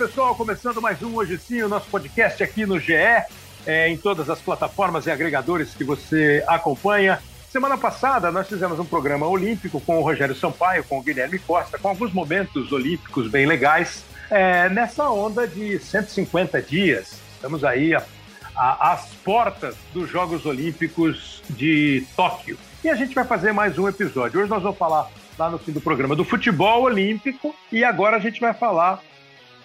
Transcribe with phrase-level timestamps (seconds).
[0.00, 2.94] Pessoal, começando mais um Hoje Sim, o nosso podcast aqui no GE,
[3.66, 7.20] é, em todas as plataformas e agregadores que você acompanha.
[7.50, 11.78] Semana passada nós fizemos um programa olímpico com o Rogério Sampaio, com o Guilherme Costa,
[11.78, 17.20] com alguns momentos olímpicos bem legais, é, nessa onda de 150 dias.
[17.34, 17.92] Estamos aí
[18.56, 22.56] às portas dos Jogos Olímpicos de Tóquio.
[22.82, 24.40] E a gente vai fazer mais um episódio.
[24.40, 28.20] Hoje nós vamos falar lá no fim do programa do futebol olímpico e agora a
[28.20, 29.02] gente vai falar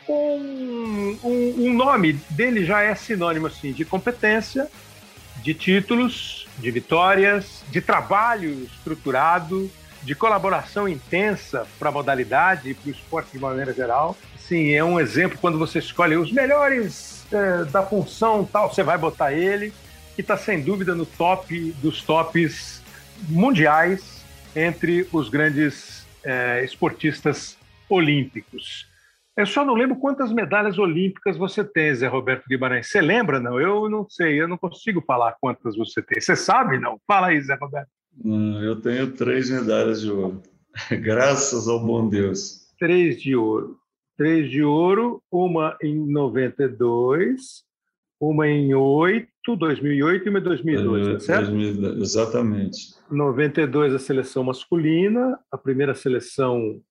[0.05, 4.70] com um, um, nome dele já é sinônimo assim de competência,
[5.38, 9.70] de títulos, de vitórias, de trabalho estruturado,
[10.04, 14.16] de colaboração intensa para a modalidade e para o esporte de maneira geral.
[14.38, 18.98] Sim, é um exemplo quando você escolhe os melhores é, da função tal, você vai
[18.98, 19.73] botar ele,
[20.16, 22.81] que está sem dúvida no top dos tops
[23.28, 24.23] mundiais
[24.56, 27.58] entre os grandes é, esportistas
[27.89, 28.88] olímpicos.
[29.38, 32.89] Eu só não lembro quantas medalhas olímpicas você tem, Zé Roberto Guimarães.
[32.89, 33.59] Você lembra, não?
[33.59, 36.22] Eu não sei, eu não consigo falar quantas você tem.
[36.22, 37.00] Você sabe, não?
[37.05, 37.89] Fala aí, Zé Roberto.
[38.64, 40.42] Eu tenho três medalhas de ouro.
[41.02, 42.73] Graças ao bom Deus.
[42.80, 43.77] Três de ouro.
[44.17, 47.66] Três de ouro, uma em 92,
[48.17, 49.27] uma em 8,
[49.58, 51.52] 2008 e uma em 2002, tá certo?
[51.52, 52.95] 2000, exatamente.
[53.11, 56.81] 92 a seleção masculina, a primeira seleção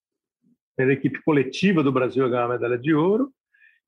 [0.79, 3.31] era a equipe coletiva do Brasil a ganhar a medalha de ouro,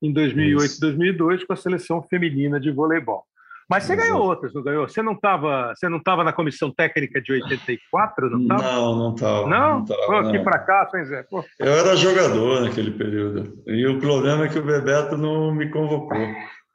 [0.01, 3.23] em 2008 e 2002 com a seleção feminina de voleibol.
[3.69, 4.87] Mas você ganhou outras, não ganhou?
[4.87, 8.63] Você não estava, você não estava na comissão técnica de 84, não estava?
[8.63, 9.47] Não, não estava.
[9.47, 9.83] Não?
[9.83, 11.23] Pô, aqui para cá, hein, Zé?
[11.23, 11.43] Pô.
[11.59, 13.61] Eu era jogador naquele período.
[13.67, 16.17] E o problema é que o Bebeto não me convocou.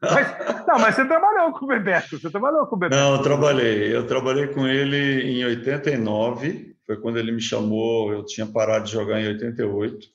[0.03, 3.01] Mas, não, mas você trabalhou com o Bebeto, você trabalhou com o Bebeto.
[3.01, 3.97] Não, eu trabalhei.
[3.97, 8.93] Eu trabalhei com ele em 89, foi quando ele me chamou, eu tinha parado de
[8.93, 10.07] jogar em 88,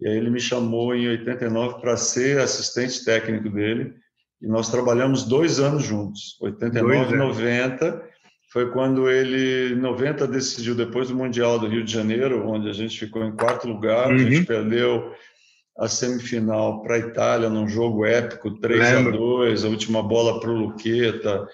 [0.00, 3.94] e aí ele me chamou em 89 para ser assistente técnico dele,
[4.40, 8.08] e nós trabalhamos dois anos juntos, 89 e 90,
[8.52, 12.72] foi quando ele, em 90, decidiu, depois do Mundial do Rio de Janeiro, onde a
[12.72, 14.14] gente ficou em quarto lugar, uhum.
[14.14, 15.12] a gente perdeu
[15.78, 19.14] a semifinal para a Itália num jogo épico, 3 Lembro.
[19.14, 21.46] a 2 a última bola para o Luqueta.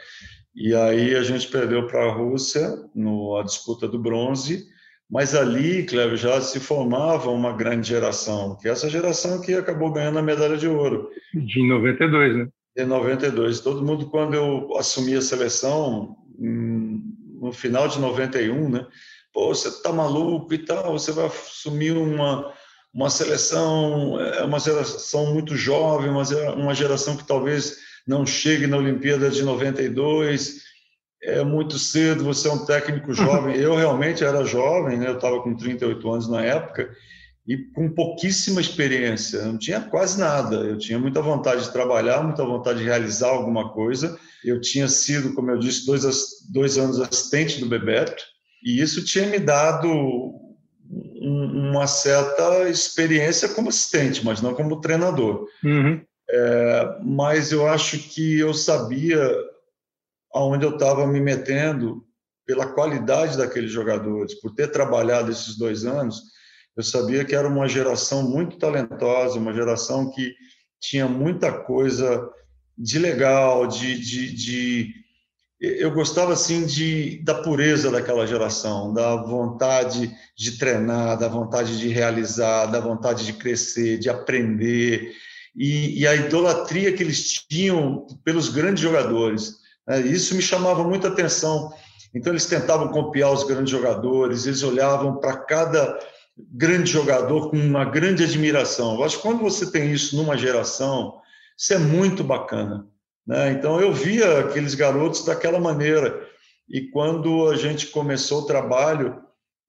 [0.54, 4.66] E aí a gente perdeu para a Rússia no, a disputa do bronze.
[5.10, 9.92] Mas ali, Cleber, já se formava uma grande geração, que é essa geração que acabou
[9.92, 11.10] ganhando a medalha de ouro.
[11.34, 12.48] De 92, né?
[12.76, 13.60] De 92.
[13.60, 18.86] Todo mundo, quando eu assumi a seleção, no final de 91, né?
[19.32, 22.52] Pô, você tá maluco e tal, você vai assumir uma,
[22.92, 27.76] uma seleção, é uma geração muito jovem, uma geração que talvez
[28.06, 30.62] não chegue na Olimpíada de 92,
[31.22, 33.56] é muito cedo, você é um técnico jovem.
[33.56, 35.08] Eu realmente era jovem, né?
[35.08, 36.90] eu estava com 38 anos na época,
[37.46, 40.56] e com pouquíssima experiência, não tinha quase nada.
[40.56, 44.18] Eu tinha muita vontade de trabalhar, muita vontade de realizar alguma coisa.
[44.42, 46.04] Eu tinha sido, como eu disse, dois,
[46.50, 48.22] dois anos assistente do Bebeto,
[48.64, 50.32] e isso tinha me dado
[51.20, 55.46] uma certa experiência como assistente, mas não como treinador.
[55.62, 56.00] Uhum.
[56.36, 59.24] É, mas eu acho que eu sabia
[60.34, 62.04] aonde eu estava me metendo
[62.44, 66.20] pela qualidade daqueles jogadores, por ter trabalhado esses dois anos,
[66.76, 70.34] eu sabia que era uma geração muito talentosa, uma geração que
[70.80, 72.28] tinha muita coisa
[72.76, 74.94] de legal, de, de, de
[75.60, 81.88] eu gostava assim de da pureza daquela geração, da vontade de treinar, da vontade de
[81.88, 85.14] realizar, da vontade de crescer, de aprender
[85.56, 89.56] e, e a idolatria que eles tinham pelos grandes jogadores.
[89.86, 90.00] Né?
[90.00, 91.72] Isso me chamava muita atenção.
[92.14, 95.98] Então eles tentavam copiar os grandes jogadores, eles olhavam para cada
[96.36, 98.94] grande jogador com uma grande admiração.
[98.94, 101.20] Eu acho que quando você tem isso numa geração,
[101.56, 102.86] isso é muito bacana.
[103.26, 103.52] Né?
[103.52, 106.28] Então, eu via aqueles garotos daquela maneira.
[106.68, 109.23] E quando a gente começou o trabalho,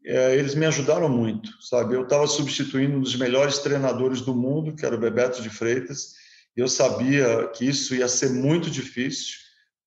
[0.05, 1.95] é, eles me ajudaram muito, sabe?
[1.95, 6.13] Eu estava substituindo um dos melhores treinadores do mundo, que era o Bebeto de Freitas,
[6.55, 9.35] e eu sabia que isso ia ser muito difícil,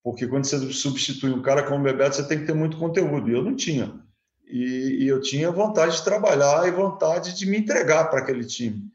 [0.03, 3.31] porque quando você substitui um cara como o Bebeto, você tem que ter muito conteúdo,
[3.31, 3.95] e eu não tinha.
[4.47, 8.91] E, e eu tinha vontade de trabalhar e vontade de me entregar para aquele time.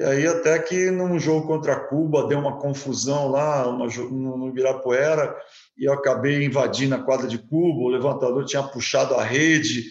[0.00, 5.36] E aí até que num jogo contra Cuba deu uma confusão lá uma, no Ibirapuera
[5.76, 9.84] e eu acabei invadindo a quadra de Cuba, o levantador tinha puxado a rede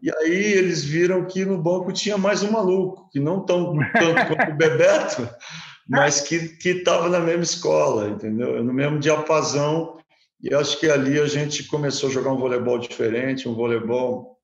[0.00, 4.26] e aí eles viram que no banco tinha mais um maluco, que não tão tanto
[4.28, 5.28] quanto o Bebeto,
[5.90, 8.62] mas que estava na mesma escola, entendeu?
[8.62, 9.96] No mesmo diapasão
[10.40, 14.35] e acho que ali a gente começou a jogar um voleibol diferente, um voleibol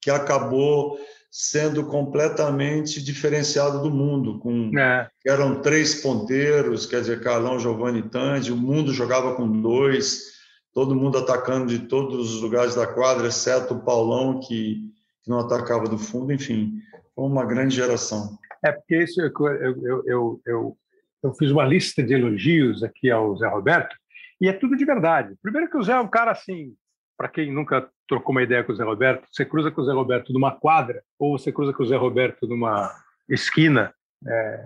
[0.00, 0.98] que acabou
[1.30, 5.08] sendo completamente diferenciado do mundo, com é.
[5.24, 10.32] eram três ponteiros, quer dizer, Carlão, Giovanni Tanди, o mundo jogava com dois,
[10.74, 14.90] todo mundo atacando de todos os lugares da quadra, exceto o Paulão, que,
[15.22, 16.80] que não atacava do fundo, enfim,
[17.14, 18.36] foi uma grande geração.
[18.64, 20.76] É, porque isso, eu, eu, eu, eu,
[21.22, 23.94] eu fiz uma lista de elogios aqui ao Zé Roberto,
[24.40, 25.36] e é tudo de verdade.
[25.40, 26.74] Primeiro que o Zé é um cara assim,
[27.16, 29.92] para quem nunca trocou uma ideia com o Zé Roberto, você cruza com o Zé
[29.92, 32.92] Roberto numa quadra ou você cruza com o Zé Roberto numa
[33.28, 33.94] esquina,
[34.26, 34.64] é,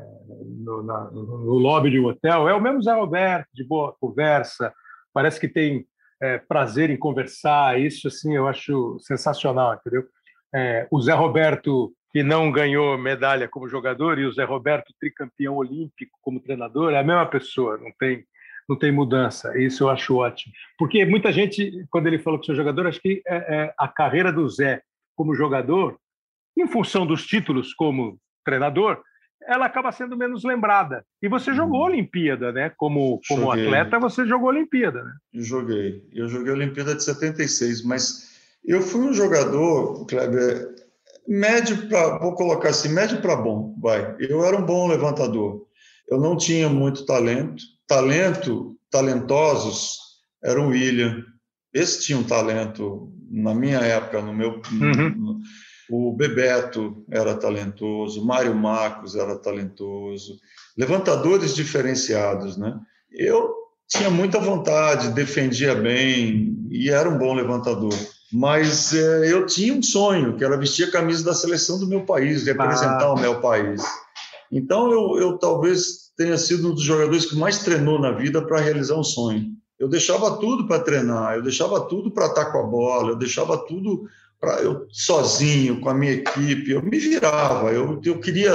[0.64, 4.72] no, na, no, lobby de um hotel, é o mesmo Zé Roberto, de boa conversa,
[5.12, 5.86] parece que tem
[6.22, 10.04] é, prazer em conversar, isso assim eu acho sensacional, entendeu?
[10.54, 15.56] É, o Zé Roberto que não ganhou medalha como jogador e o Zé Roberto tricampeão
[15.56, 18.24] olímpico como treinador é a mesma pessoa, não tem
[18.68, 19.56] não tem mudança.
[19.58, 20.52] Isso eu acho ótimo.
[20.78, 24.32] Porque muita gente, quando ele falou que sou jogador, acho que é, é, a carreira
[24.32, 24.82] do Zé
[25.16, 25.98] como jogador,
[26.56, 29.02] em função dos títulos como treinador,
[29.46, 31.04] ela acaba sendo menos lembrada.
[31.22, 31.84] E você jogou hum.
[31.84, 32.70] Olimpíada, né?
[32.76, 35.12] Como, como atleta, você jogou Olimpíada, né?
[35.34, 36.02] Joguei.
[36.12, 38.34] Eu joguei Olimpíada de 76, mas
[38.64, 40.74] eu fui um jogador, Kleber,
[41.28, 44.16] médio para, vou colocar assim, médio para bom, vai.
[44.18, 45.66] Eu era um bom levantador.
[46.08, 49.98] Eu não tinha muito talento, talento, talentosos,
[50.42, 51.24] era o William.
[51.72, 54.60] Esse tinha um talento na minha época, no meu.
[54.70, 55.40] Uhum.
[55.90, 60.38] o Bebeto era talentoso, Mário Marcos era talentoso,
[60.78, 62.78] levantadores diferenciados, né?
[63.10, 63.52] Eu
[63.88, 67.94] tinha muita vontade, defendia bem e era um bom levantador.
[68.32, 72.04] Mas é, eu tinha um sonho, que era vestir a camisa da seleção do meu
[72.04, 73.14] país, representar ah.
[73.14, 73.82] o meu país.
[74.50, 78.60] Então eu, eu talvez tenha sido um dos jogadores que mais treinou na vida para
[78.60, 79.54] realizar um sonho.
[79.78, 83.56] Eu deixava tudo para treinar, eu deixava tudo para estar com a bola, eu deixava
[83.66, 84.04] tudo
[84.40, 88.52] para eu sozinho, com a minha equipe, eu me virava, eu, eu queria.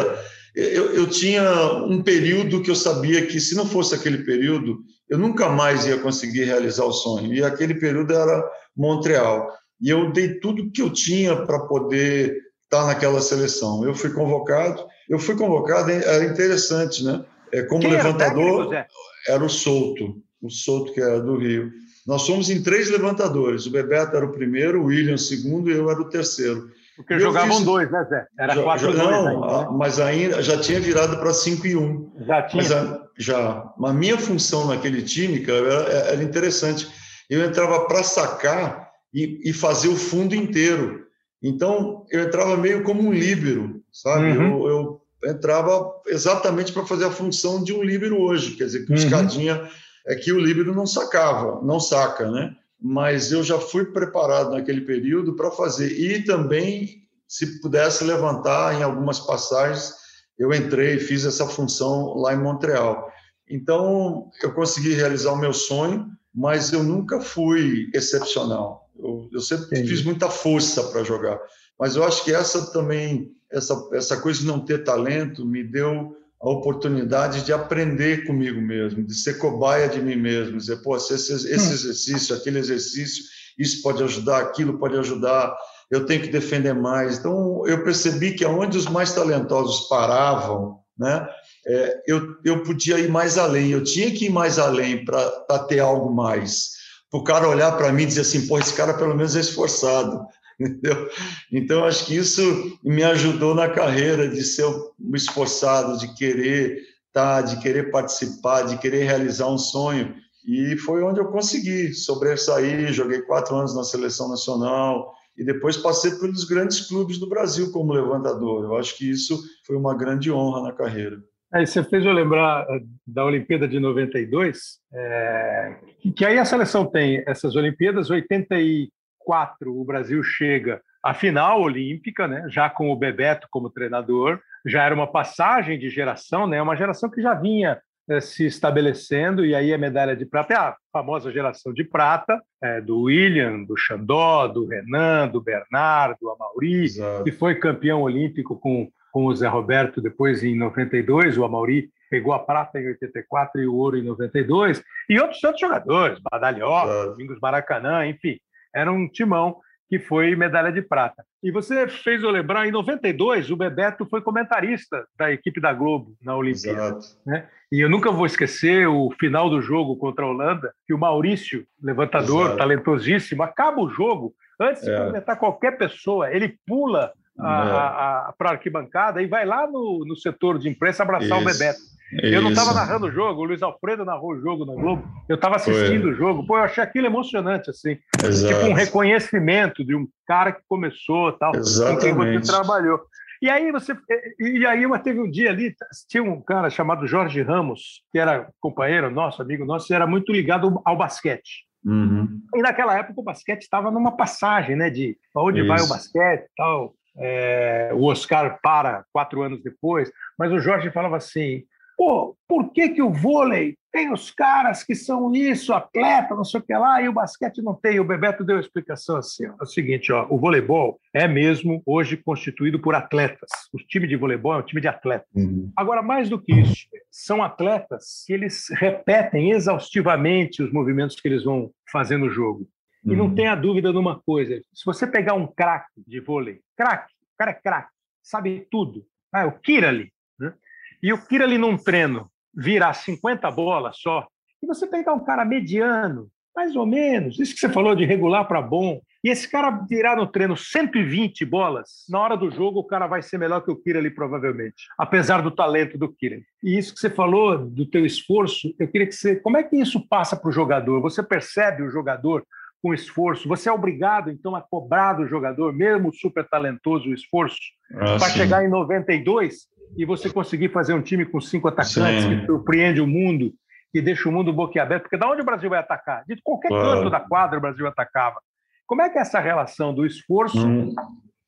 [0.56, 1.44] Eu, eu tinha
[1.86, 4.80] um período que eu sabia que, se não fosse aquele período,
[5.10, 7.34] eu nunca mais ia conseguir realizar o sonho.
[7.34, 8.44] E aquele período era
[8.76, 9.48] Montreal.
[9.82, 13.86] E eu dei tudo que eu tinha para poder estar naquela seleção.
[13.86, 14.86] Eu fui convocado.
[15.08, 17.24] Eu fui convocado, era interessante, né?
[17.52, 18.88] É, como Quem levantador, era,
[19.28, 21.72] era, o Souto, o Souto que era do Rio.
[22.06, 23.66] Nós fomos em três levantadores.
[23.66, 26.70] O Bebeto era o primeiro, o William o segundo e eu era o terceiro.
[27.00, 27.66] Porque jogavam fiz...
[27.66, 28.28] dois, né, Zé?
[28.38, 29.68] Era já, quatro já, Não, ainda, né?
[29.72, 32.12] mas ainda já tinha virado para cinco e um.
[32.28, 32.62] Já tinha?
[32.62, 33.72] Mas a, já.
[33.82, 36.90] A minha função naquele time, cara, era, era interessante.
[37.30, 41.06] Eu entrava para sacar e, e, fazer o fundo inteiro.
[41.42, 44.32] Então, eu entrava meio como um líbero, sabe?
[44.32, 44.68] Uhum.
[44.68, 48.92] Eu, eu entrava exatamente para fazer a função de um líbero hoje, quer dizer, que
[48.92, 49.04] o uhum.
[49.04, 49.70] escadinha
[50.08, 52.56] é que o líbero não sacava, não saca, né?
[52.82, 58.82] Mas eu já fui preparado naquele período para fazer e também se pudesse levantar em
[58.82, 59.94] algumas passagens,
[60.38, 63.12] eu entrei e fiz essa função lá em Montreal.
[63.48, 68.90] Então, eu consegui realizar o meu sonho, mas eu nunca fui excepcional.
[68.98, 69.90] Eu, eu sempre Entendi.
[69.90, 71.40] fiz muita força para jogar.
[71.80, 76.16] Mas eu acho que essa também essa, essa coisa de não ter talento me deu
[76.42, 81.14] a oportunidade de aprender comigo mesmo, de ser cobaia de mim mesmo, dizer, pô, esse,
[81.14, 81.54] esse hum.
[81.54, 83.24] exercício, aquele exercício,
[83.58, 85.54] isso pode ajudar, aquilo pode ajudar,
[85.92, 87.18] eu tenho que defender mais.
[87.18, 91.28] Então, eu percebi que aonde os mais talentosos paravam, né,
[91.68, 95.80] é, eu, eu podia ir mais além, eu tinha que ir mais além para ter
[95.80, 96.80] algo mais.
[97.12, 99.40] Para o cara olhar para mim e dizer assim, pô, esse cara pelo menos é
[99.42, 100.26] esforçado,
[100.60, 101.10] entendeu?
[101.52, 104.66] Então, acho que isso me ajudou na carreira de ser
[105.14, 110.16] esforçado, de querer estar, tá, de querer participar, de querer realizar um sonho.
[110.46, 112.92] E foi onde eu consegui sobressair.
[112.92, 117.94] Joguei quatro anos na seleção nacional e depois passei pelos grandes clubes do Brasil como
[117.94, 118.66] levantador.
[118.66, 121.18] Eu acho que isso foi uma grande honra na carreira.
[121.52, 125.78] Aí você fez eu lembrar eh, da Olimpíada de 92, é,
[126.16, 128.90] que aí a seleção tem essas Olimpíadas, 80 e
[129.30, 134.84] 2004 o Brasil chega à final olímpica, né, já com o Bebeto como treinador, já
[134.84, 139.54] era uma passagem de geração, né, uma geração que já vinha é, se estabelecendo, e
[139.54, 143.78] aí a medalha de prata é a famosa geração de prata, é, do William, do
[143.78, 147.24] Xandó, do Renan, do Bernardo, do Amauri, Exato.
[147.24, 152.34] que foi campeão olímpico com, com o Zé Roberto depois em 92, o Amauri pegou
[152.34, 157.40] a prata em 84 e o ouro em 92, e outros tantos jogadores, Badalhoca, Domingos
[157.40, 158.40] Maracanã, enfim
[158.74, 159.58] era um timão
[159.90, 161.26] que foi medalha de prata.
[161.42, 166.16] E você fez eu lembrar, em 92, o Bebeto foi comentarista da equipe da Globo
[166.22, 167.00] na Olimpíada.
[167.26, 167.48] Né?
[167.72, 171.66] E eu nunca vou esquecer o final do jogo contra a Holanda, que o Maurício,
[171.82, 172.58] levantador, Exato.
[172.58, 175.06] talentosíssimo, acaba o jogo, antes de é.
[175.06, 180.70] comentar qualquer pessoa, ele pula para a arquibancada e vai lá no, no setor de
[180.70, 181.50] imprensa abraçar Isso.
[181.50, 181.80] o Bebeto.
[182.12, 185.08] Eu não estava narrando o jogo, o Luiz Alfredo narrou o jogo na Globo.
[185.28, 186.12] Eu estava assistindo Foi.
[186.12, 186.46] o jogo.
[186.46, 187.98] Pô, eu achei aquilo emocionante, assim.
[188.24, 188.54] Exato.
[188.54, 192.16] Tipo um reconhecimento de um cara que começou tal, Exatamente.
[192.16, 193.00] com quem você trabalhou.
[193.42, 193.96] E aí você.
[194.40, 195.74] E aí teve um dia ali,
[196.10, 200.32] tinha um cara chamado Jorge Ramos, que era companheiro nosso, amigo nosso, e era muito
[200.32, 201.66] ligado ao basquete.
[201.86, 202.42] Uhum.
[202.56, 204.90] E naquela época o basquete estava numa passagem, né?
[204.90, 205.68] De onde Isso.
[205.68, 206.94] vai o basquete tal.
[207.20, 211.64] É, o Oscar para quatro anos depois, mas o Jorge falava assim:
[212.00, 216.62] Pô, por que, que o vôlei tem os caras que são isso, atleta, não sei
[216.62, 218.00] o que lá, e o basquete não tem?
[218.00, 221.84] O Bebeto deu a explicação assim: ó, é o seguinte, ó, o voleibol é mesmo
[221.86, 223.50] hoje constituído por atletas.
[223.74, 225.28] O time de voleibol é um time de atletas.
[225.36, 225.74] Uhum.
[225.76, 231.44] Agora, mais do que isso, são atletas que eles repetem exaustivamente os movimentos que eles
[231.44, 232.66] vão fazer no jogo.
[233.06, 233.36] E não uhum.
[233.36, 237.54] tenha dúvida numa coisa: se você pegar um craque de vôlei, craque, o cara é
[237.54, 237.92] craque,
[238.22, 239.06] sabe tudo.
[239.32, 240.54] Ah, o Kirali, né?
[241.02, 244.28] e o Kira ali num treino virar 50 bolas só,
[244.62, 248.46] e você pegar um cara mediano, mais ou menos, isso que você falou de regular
[248.48, 252.84] para bom, e esse cara virar no treino 120 bolas, na hora do jogo o
[252.84, 256.42] cara vai ser melhor que o Kira ali provavelmente, apesar do talento do Kira.
[256.64, 259.78] E isso que você falou do teu esforço, eu queria que você, como é que
[259.78, 261.02] isso passa para o jogador?
[261.02, 262.46] Você percebe o jogador
[262.82, 263.48] com esforço?
[263.48, 267.58] Você é obrigado então a cobrar do jogador, mesmo super talentoso, o esforço,
[267.94, 269.68] ah, para chegar em 92
[269.98, 272.40] e você conseguir fazer um time com cinco atacantes sim.
[272.40, 273.54] que surpreende o mundo,
[273.92, 276.24] que deixa o mundo boquiaberto, porque da onde o Brasil vai atacar?
[276.28, 277.00] De qualquer claro.
[277.00, 278.40] canto da quadra o Brasil atacava.
[278.86, 280.68] Como é que é essa relação do esforço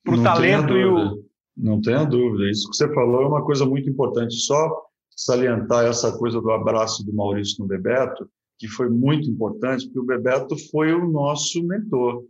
[0.04, 1.24] para o talento e o.
[1.56, 2.50] Não tenha dúvida.
[2.50, 4.34] Isso que você falou é uma coisa muito importante.
[4.34, 8.28] Só salientar essa coisa do abraço do Maurício no Bebeto,
[8.62, 12.24] que foi muito importante, porque o Bebeto foi o nosso mentor.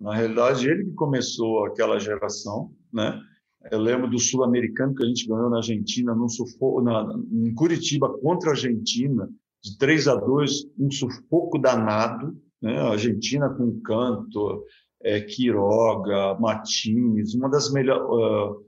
[0.00, 3.22] Na realidade, ele que começou aquela geração, né?
[3.70, 8.18] Eu lembro do Sul-Americano que a gente ganhou na Argentina, num sufoco, na, em Curitiba
[8.18, 9.30] contra a Argentina,
[9.62, 12.36] de 3 a 2, um sufoco danado.
[12.60, 12.76] Né?
[12.80, 14.64] A Argentina com Canto,
[15.04, 18.02] é, Quiroga, Martins, uma das melhores.
[18.08, 18.65] Uh,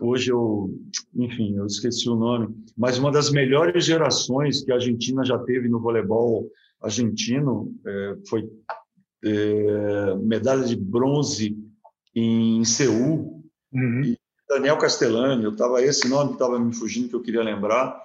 [0.00, 0.70] hoje eu,
[1.14, 5.68] enfim, eu esqueci o nome, mas uma das melhores gerações que a Argentina já teve
[5.68, 8.50] no voleibol argentino é, foi
[9.24, 11.56] é, medalha de bronze
[12.14, 13.42] em Seul.
[13.72, 14.14] Uhum.
[14.48, 18.00] Daniel Castellani, eu tava esse nome estava me fugindo que eu queria lembrar.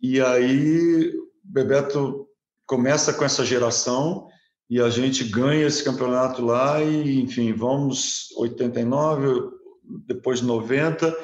[0.00, 2.26] E aí Bebeto
[2.66, 4.28] começa com essa geração
[4.68, 9.57] e a gente ganha esse campeonato lá e enfim, vamos 89,
[10.06, 11.16] depois 90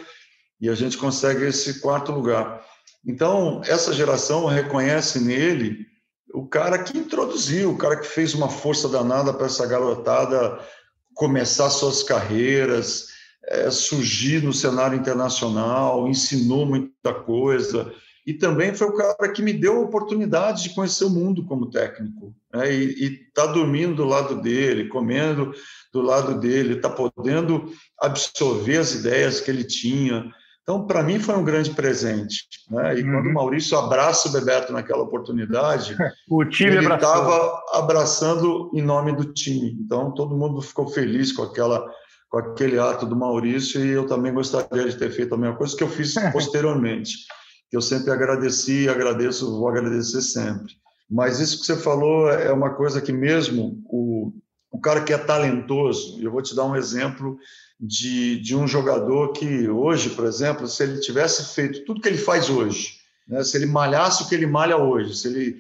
[0.61, 2.65] e a gente consegue esse quarto lugar.
[3.07, 5.87] Então, essa geração reconhece nele
[6.33, 10.59] o cara que introduziu, o cara que fez uma força danada para essa garotada
[11.15, 13.07] começar suas carreiras,
[13.47, 17.93] é, surgir no cenário internacional, ensinou muita coisa.
[18.27, 21.71] E também foi o cara que me deu a oportunidade de conhecer o mundo como
[21.71, 22.35] técnico.
[22.53, 22.73] Né?
[22.73, 25.53] E estar tá dormindo do lado dele, comendo
[25.93, 30.25] do lado dele, está podendo absorver as ideias que ele tinha.
[30.63, 32.49] Então, para mim, foi um grande presente.
[32.71, 32.99] Né?
[32.99, 33.13] E uhum.
[33.13, 35.95] quando o Maurício abraça o Bebeto naquela oportunidade,
[36.31, 39.77] o time ele estava abraçando em nome do time.
[39.85, 41.87] Então, todo mundo ficou feliz com aquela
[42.31, 45.77] com aquele ato do Maurício e eu também gostaria de ter feito a mesma coisa
[45.77, 47.15] que eu fiz posteriormente,
[47.75, 50.75] que eu sempre agradeci, agradeço, vou agradecer sempre.
[51.11, 54.33] Mas isso que você falou é uma coisa que mesmo o,
[54.71, 57.37] o cara que é talentoso, eu vou te dar um exemplo
[57.81, 62.17] de, de um jogador que hoje, por exemplo, se ele tivesse feito tudo que ele
[62.17, 62.93] faz hoje,
[63.27, 65.57] né, se ele malhasse o que ele malha hoje, se ele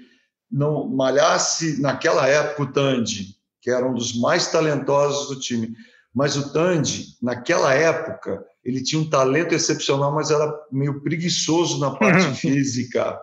[0.48, 5.74] não malhasse naquela época o Tandy, que era um dos mais talentosos do time,
[6.14, 11.90] mas o Tandy, naquela época, ele tinha um talento excepcional, mas era meio preguiçoso na
[11.90, 13.18] parte física.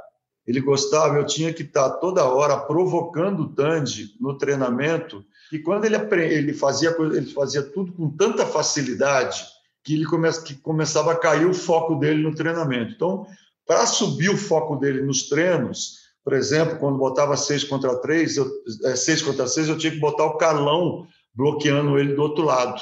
[0.46, 5.86] Ele gostava, eu tinha que estar toda hora provocando o Tandy no treinamento, e quando
[5.86, 9.46] ele, ele, fazia, ele fazia tudo com tanta facilidade
[9.84, 12.94] que ele come, que começava a cair o foco dele no treinamento.
[12.94, 13.26] Então,
[13.66, 18.50] para subir o foco dele nos treinos, por exemplo, quando botava seis contra três, eu,
[18.86, 22.82] é, seis contra seis, eu tinha que botar o Carlão bloqueando ele do outro lado.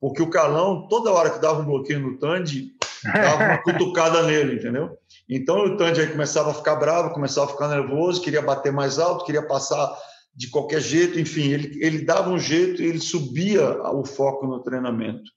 [0.00, 2.72] Porque o Carlão, toda hora que dava um bloqueio no Tandy,
[3.04, 4.96] dava uma cutucada nele, entendeu?
[5.28, 8.98] Então o Tandy aí começava a ficar bravo, começava a ficar nervoso, queria bater mais
[8.98, 9.96] alto, queria passar
[10.34, 14.62] de qualquer jeito, enfim, ele, ele dava um jeito e ele subia o foco no
[14.62, 15.30] treinamento.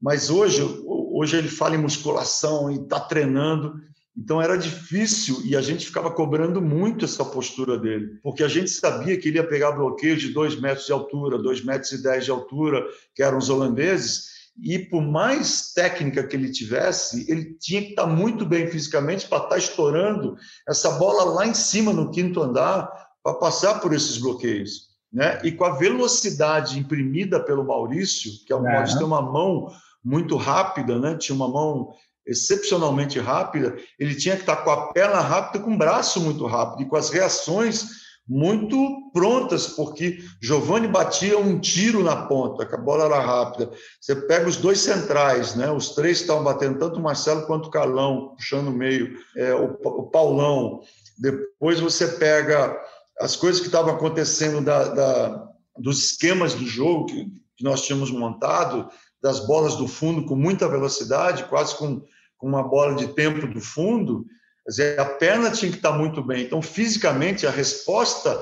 [0.00, 3.74] Mas hoje, hoje ele fala em musculação e está treinando,
[4.18, 8.68] então era difícil e a gente ficava cobrando muito essa postura dele, porque a gente
[8.68, 12.24] sabia que ele ia pegar bloqueios de dois metros de altura, dois metros e dez
[12.24, 12.84] de altura,
[13.14, 18.08] que eram os holandeses, E por mais técnica que ele tivesse, ele tinha que estar
[18.08, 20.36] muito bem fisicamente para estar estourando
[20.68, 22.90] essa bola lá em cima no quinto andar
[23.22, 24.88] para passar por esses bloqueios.
[25.12, 25.38] Né?
[25.44, 29.68] E com a velocidade imprimida pelo Maurício, que é o Maurício tem uma mão
[30.04, 31.16] muito rápida, né?
[31.16, 31.94] tinha uma mão
[32.28, 36.82] excepcionalmente rápida, ele tinha que estar com a perna rápida, com o braço muito rápido
[36.82, 42.78] e com as reações muito prontas, porque Giovanni batia um tiro na ponta, que a
[42.78, 43.70] bola era rápida.
[43.98, 45.70] Você pega os dois centrais, né?
[45.70, 49.78] os três estavam batendo, tanto o Marcelo quanto o Carlão, puxando o meio, é, o,
[49.82, 50.80] o, Paulão.
[51.16, 52.78] Depois você pega
[53.18, 57.24] as coisas que estavam acontecendo da, da, dos esquemas do jogo que,
[57.56, 58.90] que nós tínhamos montado,
[59.22, 62.02] das bolas do fundo com muita velocidade, quase com,
[62.38, 64.24] com uma bola de tempo do fundo,
[64.66, 66.44] dizer, a perna tinha que estar muito bem.
[66.44, 68.40] Então, fisicamente, a resposta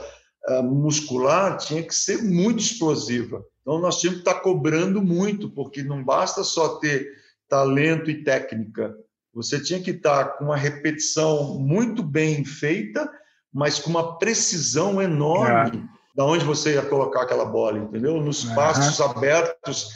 [0.49, 3.43] uh, muscular tinha que ser muito explosiva.
[3.62, 7.09] Então, nós tínhamos que estar cobrando muito, porque não basta só ter
[7.49, 8.95] talento e técnica.
[9.35, 13.11] Você tinha que estar com uma repetição muito bem feita,
[13.53, 16.17] mas com uma precisão enorme é.
[16.17, 18.21] da onde você ia colocar aquela bola, entendeu?
[18.21, 18.55] Nos uhum.
[18.55, 19.91] passos abertos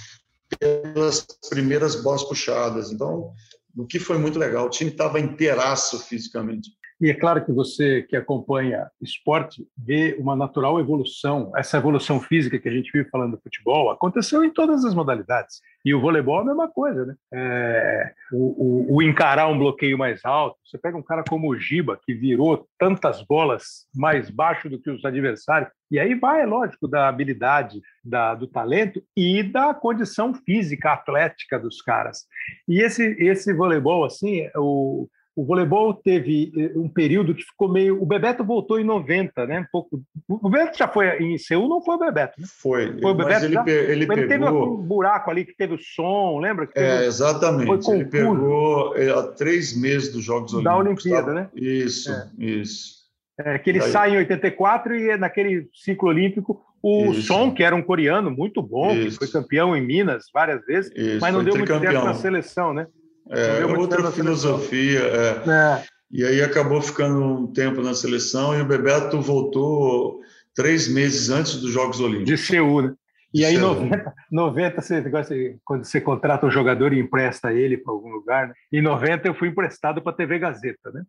[0.58, 2.90] pelas primeiras bolas puxadas.
[2.90, 3.32] Então,
[3.80, 4.66] o que foi muito legal.
[4.66, 6.70] O time estava inteiraço fisicamente.
[7.00, 12.58] E é claro que você que acompanha esporte vê uma natural evolução, essa evolução física
[12.58, 15.60] que a gente vive falando do futebol, aconteceu em todas as modalidades.
[15.82, 17.14] E o voleibol é a mesma coisa, né?
[17.32, 21.58] É, o, o, o, encarar um bloqueio mais alto, você pega um cara como o
[21.58, 26.46] Giba, que virou tantas bolas mais baixo do que os adversários, e aí vai, é
[26.46, 32.26] lógico, da habilidade, da, do talento e da condição física, atlética dos caras.
[32.68, 35.08] E esse, esse voleibol, assim, o
[35.40, 38.00] o voleibol teve eh, um período que ficou meio.
[38.00, 39.60] O Bebeto voltou em 90, né?
[39.60, 40.02] Um pouco.
[40.28, 42.46] O Bebeto já foi em Seul, não foi o Bebeto, né?
[42.46, 43.00] Foi.
[43.00, 43.46] Foi o Bebeto.
[43.46, 46.68] Ele, pe ele, ele teve um buraco ali que teve o som, lembra?
[46.74, 47.90] é, exatamente.
[47.90, 50.64] Ele pegou eh, há três meses dos Jogos Olímpicos.
[50.64, 51.32] Da Olimpíada, tá?
[51.32, 51.48] né?
[51.54, 52.28] Isso, é.
[52.38, 53.00] isso.
[53.38, 53.90] É, que ele Daí...
[53.90, 57.22] sai em 84 e naquele ciclo olímpico o Isso.
[57.22, 59.18] Som, que era um coreano muito bom, Isso.
[59.18, 61.18] que foi campeão em Minas várias vezes, Isso.
[61.20, 62.86] mas não foi deu muito tempo na seleção, né?
[63.30, 65.00] É, outra filosofia.
[65.00, 65.50] É.
[65.50, 65.84] É.
[66.10, 70.18] E aí acabou ficando um tempo na seleção e o Bebeto voltou
[70.54, 72.26] três meses antes dos Jogos Olímpicos.
[72.26, 72.94] De Seul, né?
[73.32, 78.10] E aí, 90, 90 você, quando você contrata um jogador e empresta ele para algum
[78.10, 78.54] lugar, né?
[78.72, 80.90] em 90 eu fui emprestado para a TV Gazeta.
[80.92, 81.02] Né?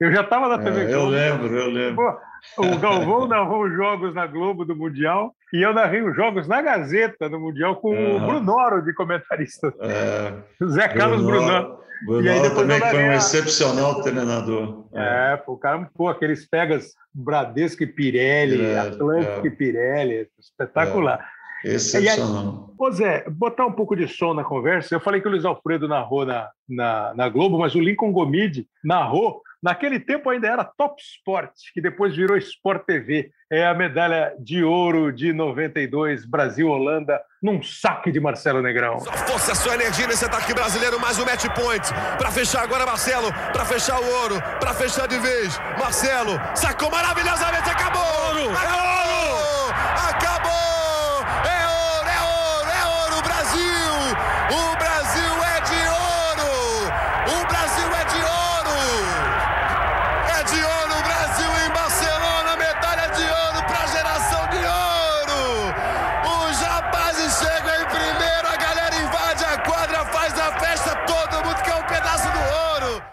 [0.00, 2.16] Eu já estava na TV é, Eu lembro, eu lembro.
[2.56, 6.62] Pô, o Galvão narrou jogos na Globo do Mundial e eu narrei os jogos na
[6.62, 8.16] Gazeta do Mundial com uhum.
[8.16, 9.72] o Brunoro de comentarista.
[9.80, 10.32] É,
[10.66, 11.78] Zé Carlos Brunoro.
[12.06, 14.86] Brunoro e aí depois também foi um excepcional treinador.
[14.94, 19.48] É, pô, o cara, pô, aqueles pegas Bradesco e Pirelli, é, Atlântico é.
[19.48, 21.28] e Pirelli, espetacular.
[21.64, 21.74] É.
[21.74, 22.68] Excepcional.
[22.80, 24.94] Aí, Zé, botar um pouco de som na conversa.
[24.94, 28.66] Eu falei que o Luiz Alfredo narrou na, na, na Globo, mas o Lincoln Gomide
[28.84, 29.42] narrou.
[29.60, 33.30] Naquele tempo ainda era Top Sport, que depois virou Sport TV.
[33.50, 39.00] É a medalha de ouro de 92, Brasil-Holanda, num saque de Marcelo Negrão.
[39.00, 41.82] Só força, sua energia nesse ataque brasileiro, mais um match point.
[42.18, 45.58] Para fechar agora, Marcelo, para fechar o ouro, para fechar de vez.
[45.76, 48.02] Marcelo, sacou maravilhosamente, acabou!
[48.28, 48.50] Ouro!
[48.56, 49.17] Acabou!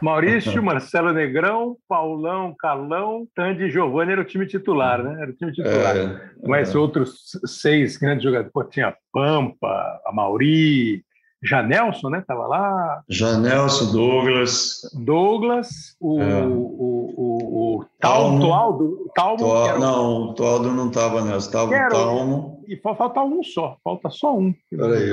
[0.05, 5.21] Maurício, Marcelo Negrão, Paulão, Carlão, Tandy e Giovanni era o time titular, né?
[5.21, 5.97] Era o time titular.
[5.97, 6.77] É, Mas é.
[6.77, 8.51] outros seis grandes jogadores.
[8.53, 11.03] Pô, tinha Pampa, a Mauri,
[11.43, 12.23] Janelson, né?
[12.27, 13.03] Tava lá.
[13.09, 14.81] Janelson, Douglas.
[14.93, 16.45] Douglas, o, é.
[16.45, 19.11] o, o, o Talmo, Toaldo.
[19.15, 21.51] Talmo, Toal, Não, o Toaldo não estava nessa.
[21.51, 22.63] Tava o Talmo.
[22.67, 24.53] E falta um só, falta só um.
[24.69, 25.09] Peraí.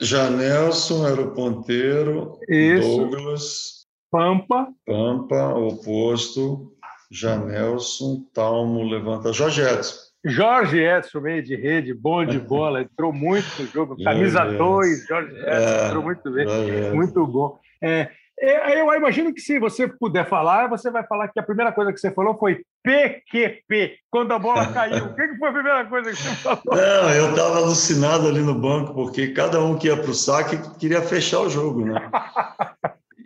[0.00, 2.38] Janelson era o ponteiro.
[2.48, 2.98] Isso.
[2.98, 3.77] Douglas.
[4.10, 4.68] Pampa.
[4.86, 6.72] Pampa, oposto.
[7.10, 9.32] Janelson, Talmo, levanta.
[9.32, 10.08] Jorge Edson.
[10.24, 13.96] Jorge Edson, meio de rede, bom de bola, entrou muito no jogo.
[14.02, 16.46] Camisa 2, Jorge Edson, é, entrou muito bem,
[16.92, 17.58] muito bom.
[17.82, 21.72] É, é, eu imagino que se você puder falar, você vai falar que a primeira
[21.72, 25.06] coisa que você falou foi PQP, quando a bola caiu.
[25.06, 26.62] O que foi a primeira coisa que você falou?
[26.66, 30.56] Não, eu estava alucinado ali no banco, porque cada um que ia para o saque
[30.78, 32.10] queria fechar o jogo, né?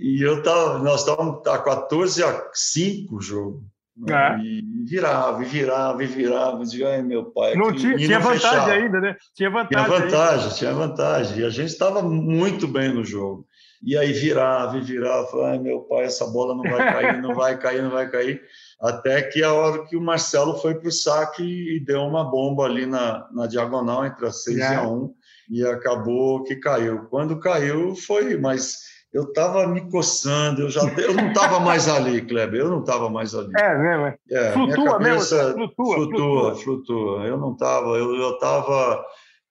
[0.02, 3.64] E eu tava, nós estávamos a 14 a 5 o jogo.
[4.08, 4.38] É.
[4.38, 6.58] E virava, e virava, e virava.
[6.64, 7.54] Dizia, ai, meu pai.
[7.54, 8.72] Não tinha, tinha vantagem fechava.
[8.72, 9.16] ainda, né?
[9.34, 9.86] Tinha vantagem.
[9.86, 10.54] Tinha vantagem, ainda.
[10.56, 11.38] tinha vantagem.
[11.38, 13.46] E a gente estava muito bem no jogo.
[13.80, 15.26] E aí virava, e virava.
[15.28, 18.42] Falava, ai, meu pai, essa bola não vai cair, não vai cair, não vai cair.
[18.80, 22.64] Até que a hora que o Marcelo foi para o saque e deu uma bomba
[22.64, 24.60] ali na, na diagonal entre a 6 é.
[24.60, 25.14] e a 1
[25.50, 27.04] e acabou que caiu.
[27.10, 28.78] Quando caiu foi, mas
[29.12, 33.10] eu estava me coçando, eu já eu não estava mais ali, Kleber, eu não estava
[33.10, 33.52] mais ali.
[33.56, 34.06] É mesmo?
[34.06, 35.72] É, é flutua cabeça, mesmo?
[35.74, 37.24] Flutua, flutua, flutua.
[37.24, 39.04] Eu não estava, eu estava...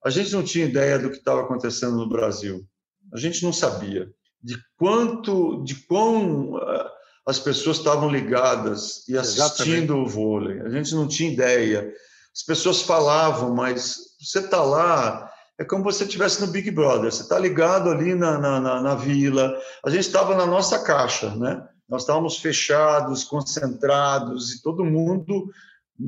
[0.04, 2.62] A gente não tinha ideia do que estava acontecendo no Brasil.
[3.14, 4.10] A gente não sabia
[4.44, 6.90] de quanto, de quão uh,
[7.28, 9.92] as pessoas estavam ligadas e assistindo Exatamente.
[9.92, 10.60] o vôlei.
[10.62, 11.94] A gente não tinha ideia.
[12.36, 15.31] As pessoas falavam, mas você está lá
[15.62, 17.12] é como você estivesse no Big Brother.
[17.12, 19.56] Você está ligado ali na, na, na, na vila.
[19.86, 21.64] A gente estava na nossa caixa, né?
[21.88, 25.52] Nós estávamos fechados, concentrados e todo mundo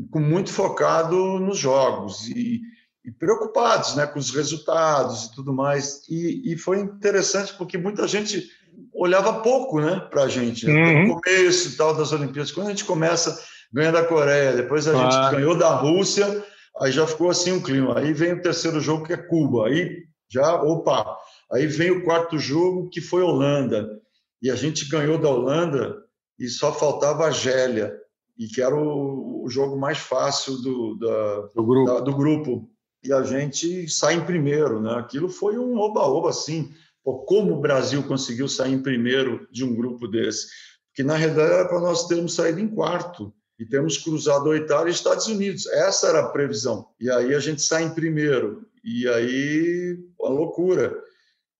[0.09, 2.61] com muito focado nos jogos e,
[3.05, 6.01] e preocupados, né, com os resultados e tudo mais.
[6.09, 8.49] E, e foi interessante porque muita gente
[8.91, 10.65] olhava pouco, né, para a gente.
[10.65, 11.09] Uhum.
[11.09, 13.39] No começo tal das Olimpíadas, quando a gente começa
[13.71, 16.43] ganha da Coreia, depois a gente ganhou da Rússia
[16.79, 17.99] Aí já ficou assim um clima.
[17.99, 19.67] Aí vem o terceiro jogo, que é Cuba.
[19.67, 21.17] Aí já, opa.
[21.51, 24.01] Aí vem o quarto jogo, que foi Holanda.
[24.41, 26.03] E a gente ganhou da Holanda
[26.39, 27.95] e só faltava a Argélia,
[28.37, 31.93] e que era o, o jogo mais fácil do, da, do, grupo.
[31.93, 32.69] Da, do grupo.
[33.03, 34.95] E a gente sai em primeiro, né?
[34.95, 36.73] Aquilo foi um oba-oba, assim.
[37.03, 40.47] Pô, como o Brasil conseguiu sair em primeiro de um grupo desse?
[40.95, 44.89] Que na realidade era para nós termos saído em quarto e temos cruzado a Itália
[44.89, 45.67] e Estados Unidos.
[45.67, 46.87] Essa era a previsão.
[46.99, 48.65] E aí a gente sai em primeiro.
[48.83, 50.93] E aí, a loucura.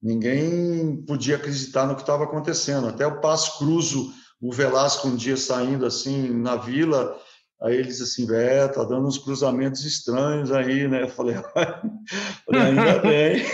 [0.02, 2.88] Ninguém podia acreditar no que estava acontecendo.
[2.88, 7.18] Até o Passo Cruzo, o Velasco um dia saindo assim na vila,
[7.62, 11.04] aí ele disse assim, é, tá dando uns cruzamentos estranhos aí, né?
[11.04, 11.36] Eu falei,
[12.52, 13.46] ainda bem.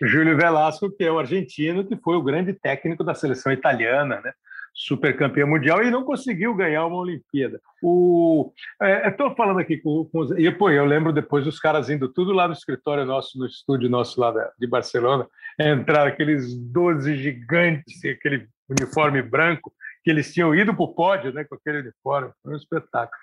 [0.00, 4.32] Júlio Velasco, que é o argentino, que foi o grande técnico da seleção italiana, né?
[4.74, 7.60] Super campeão mundial e não conseguiu ganhar uma Olimpíada.
[7.80, 12.08] O, é, Estou falando aqui com, com e pô, eu lembro depois dos caras indo
[12.08, 15.26] tudo lá no escritório nosso, no estúdio nosso lá de Barcelona,
[15.58, 21.44] entrar aqueles 12 gigantes, aquele uniforme branco, que eles tinham ido para o pódio né,
[21.44, 23.16] com aquele uniforme, foi um espetáculo.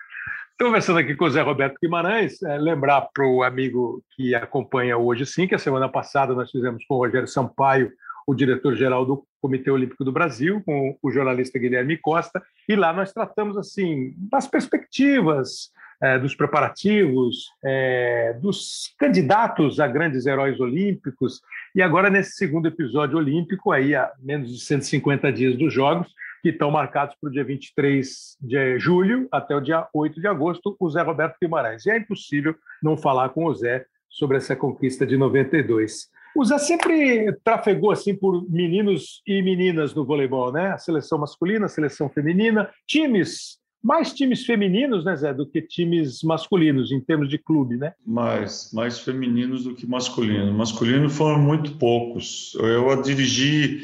[0.51, 4.97] Estou conversando aqui com o Zé Roberto Guimarães, é, lembrar para o amigo que acompanha
[4.97, 7.91] hoje sim, que a semana passada nós fizemos com o Rogério Sampaio
[8.27, 13.12] o diretor-geral do Comitê Olímpico do Brasil, com o jornalista Guilherme Costa, e lá nós
[13.12, 21.41] tratamos assim das perspectivas, é, dos preparativos, é, dos candidatos a grandes heróis olímpicos,
[21.75, 26.49] e agora nesse segundo episódio olímpico, aí a menos de 150 dias dos Jogos, que
[26.49, 30.89] estão marcados para o dia 23 de julho até o dia 8 de agosto, o
[30.89, 31.86] Zé Roberto Guimarães.
[31.86, 36.10] E é impossível não falar com o Zé sobre essa conquista de 92.
[36.36, 40.72] O Zé sempre trafegou assim por meninos e meninas no voleibol, né?
[40.72, 46.22] A seleção masculina, a seleção feminina, times, mais times femininos, né, Zé, do que times
[46.24, 47.94] masculinos em termos de clube, né?
[48.06, 50.54] Mais, mais femininos do que masculino.
[50.54, 52.54] Masculino foram muito poucos.
[52.56, 53.82] Eu dirigi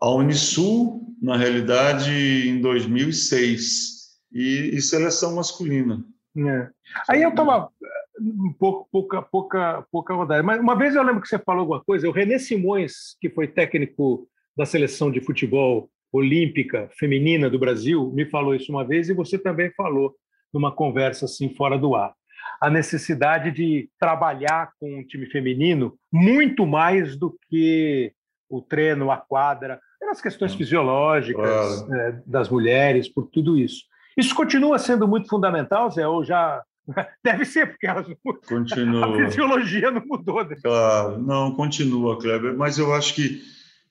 [0.00, 3.96] a Unisul, na realidade, em 2006
[4.32, 6.04] e, e seleção masculina.
[6.38, 6.68] É.
[7.08, 7.70] Aí eu estava
[8.20, 10.42] um pouco, pouca, pouca, pouca rodada.
[10.42, 13.46] Mas uma vez eu lembro que você falou alguma coisa, o René Simões, que foi
[13.46, 19.14] técnico da seleção de futebol olímpica feminina do Brasil, me falou isso uma vez e
[19.14, 20.14] você também falou
[20.52, 22.14] numa conversa assim fora do ar.
[22.60, 28.12] A necessidade de trabalhar com um time feminino muito mais do que
[28.48, 31.94] o treino, a quadra, pelas questões fisiológicas claro.
[31.94, 33.82] é, das mulheres, por tudo isso.
[34.16, 36.62] Isso continua sendo muito fundamental, Zé, ou já
[37.22, 38.06] Deve ser, porque elas
[38.48, 39.06] continua.
[39.06, 40.44] a fisiologia não mudou.
[40.62, 43.42] Claro, não, continua, Kleber, mas eu acho que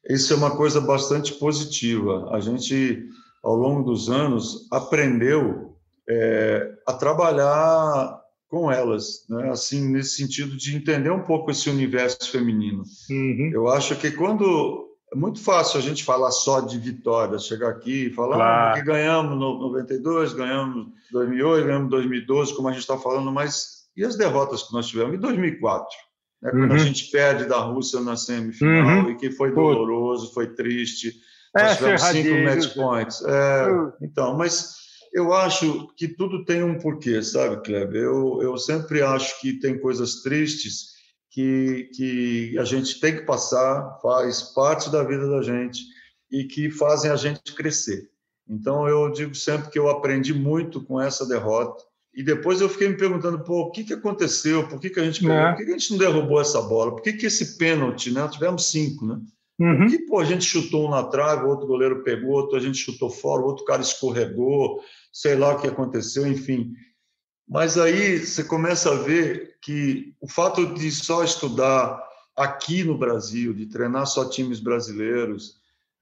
[0.10, 2.30] isso é uma coisa bastante positiva.
[2.32, 3.10] A gente,
[3.44, 5.76] ao longo dos anos, aprendeu
[6.10, 9.50] é, a trabalhar com elas, né?
[9.50, 12.84] assim, nesse sentido de entender um pouco esse universo feminino.
[13.10, 13.50] Uhum.
[13.52, 14.85] Eu acho que quando
[15.16, 18.72] é muito fácil a gente falar só de vitórias, chegar aqui e falar claro.
[18.72, 23.86] ah, que ganhamos no 92, ganhamos 2008, ganhamos 2012, como a gente está falando, mas
[23.96, 25.88] e as derrotas que nós tivemos em 2004?
[26.42, 26.76] Né, quando uhum.
[26.76, 29.12] a gente perde da Rússia na semifinal uhum.
[29.12, 31.14] e que foi doloroso, foi triste.
[31.56, 33.22] É, nós tivemos cinco match points.
[33.24, 33.92] É, uhum.
[34.02, 34.76] Então, mas
[35.14, 38.04] eu acho que tudo tem um porquê, sabe, Kleber?
[38.04, 40.95] Eu, eu sempre acho que tem coisas tristes
[41.36, 45.82] que, que a gente tem que passar, faz parte da vida da gente
[46.32, 48.10] e que fazem a gente crescer.
[48.50, 51.84] Então eu digo sempre que eu aprendi muito com essa derrota.
[52.14, 54.66] E depois eu fiquei me perguntando, pô, o que, que aconteceu?
[54.70, 55.30] Por que, que a gente?
[55.30, 55.50] É.
[55.50, 56.92] Por que, que a gente não derrubou essa bola?
[56.92, 58.26] Por que, que esse pênalti, né?
[58.30, 59.20] Tivemos cinco, né?
[59.60, 59.78] Uhum.
[59.80, 62.78] Por que pô, a gente chutou um na trave, outro goleiro pegou, outro a gente
[62.78, 64.80] chutou fora, outro cara escorregou,
[65.12, 66.72] sei lá o que aconteceu, enfim.
[67.48, 72.02] Mas aí você começa a ver que o fato de só estudar
[72.36, 75.56] aqui no Brasil, de treinar só times brasileiros,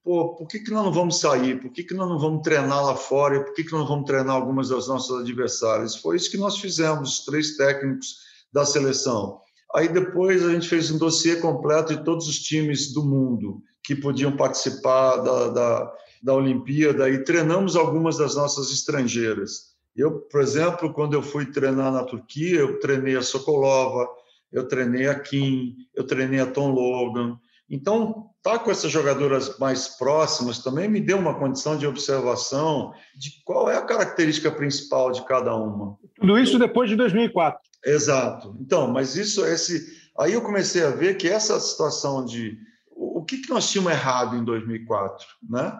[0.03, 1.60] pô, por que, que nós não vamos sair?
[1.62, 3.43] Por que, que nós não vamos treinar lá fora?
[3.43, 5.95] Por que, que nós não vamos treinar algumas das nossas adversárias?
[5.95, 8.17] Foi isso que nós fizemos, os três técnicos
[8.51, 9.39] da seleção.
[9.75, 13.95] Aí depois a gente fez um dossiê completo de todos os times do mundo que
[13.95, 19.72] podiam participar da, da, da Olimpíada e treinamos algumas das nossas estrangeiras.
[19.95, 24.08] Eu, por exemplo, quando eu fui treinar na Turquia, eu treinei a Sokolova,
[24.51, 27.38] eu treinei a Kim, eu treinei a Tom Logan,
[27.69, 32.93] então, estar tá com essas jogadoras mais próximas também me deu uma condição de observação
[33.15, 35.97] de qual é a característica principal de cada uma.
[36.15, 37.60] Tudo isso depois de 2004.
[37.84, 38.56] Exato.
[38.60, 39.88] Então, mas isso, esse,
[40.19, 42.58] aí eu comecei a ver que essa situação de
[42.95, 45.75] o que, que nós tínhamos errado em 2004, né?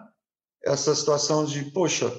[0.64, 2.10] Essa situação de, poxa,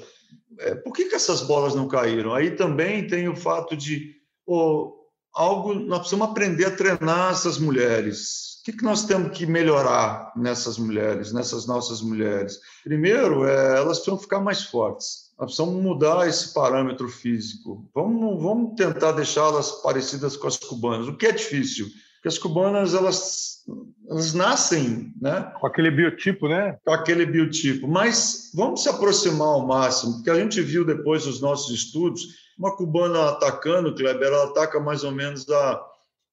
[0.60, 2.34] é, por que, que essas bolas não caíram?
[2.34, 4.94] Aí também tem o fato de, oh,
[5.34, 10.80] algo, nós precisamos aprender a treinar essas mulheres que, que nós temos que melhorar nessas
[10.80, 12.60] mulheres, nessas nossas mulheres?
[12.84, 15.30] Primeiro, é, elas precisam ficar mais fortes.
[15.38, 17.88] Nós precisamos mudar esse parâmetro físico.
[17.94, 21.88] Vamos, vamos tentar deixá-las parecidas com as cubanas, o que é difícil,
[22.26, 23.64] porque as cubanas elas,
[24.10, 25.54] elas nascem, né?
[25.60, 26.76] Com aquele biotipo, né?
[26.84, 27.88] Com aquele biotipo.
[27.88, 32.24] Mas vamos se aproximar ao máximo, porque a gente viu depois dos nossos estudos
[32.58, 35.86] uma cubana atacando, Kleber, ela ataca mais ou menos a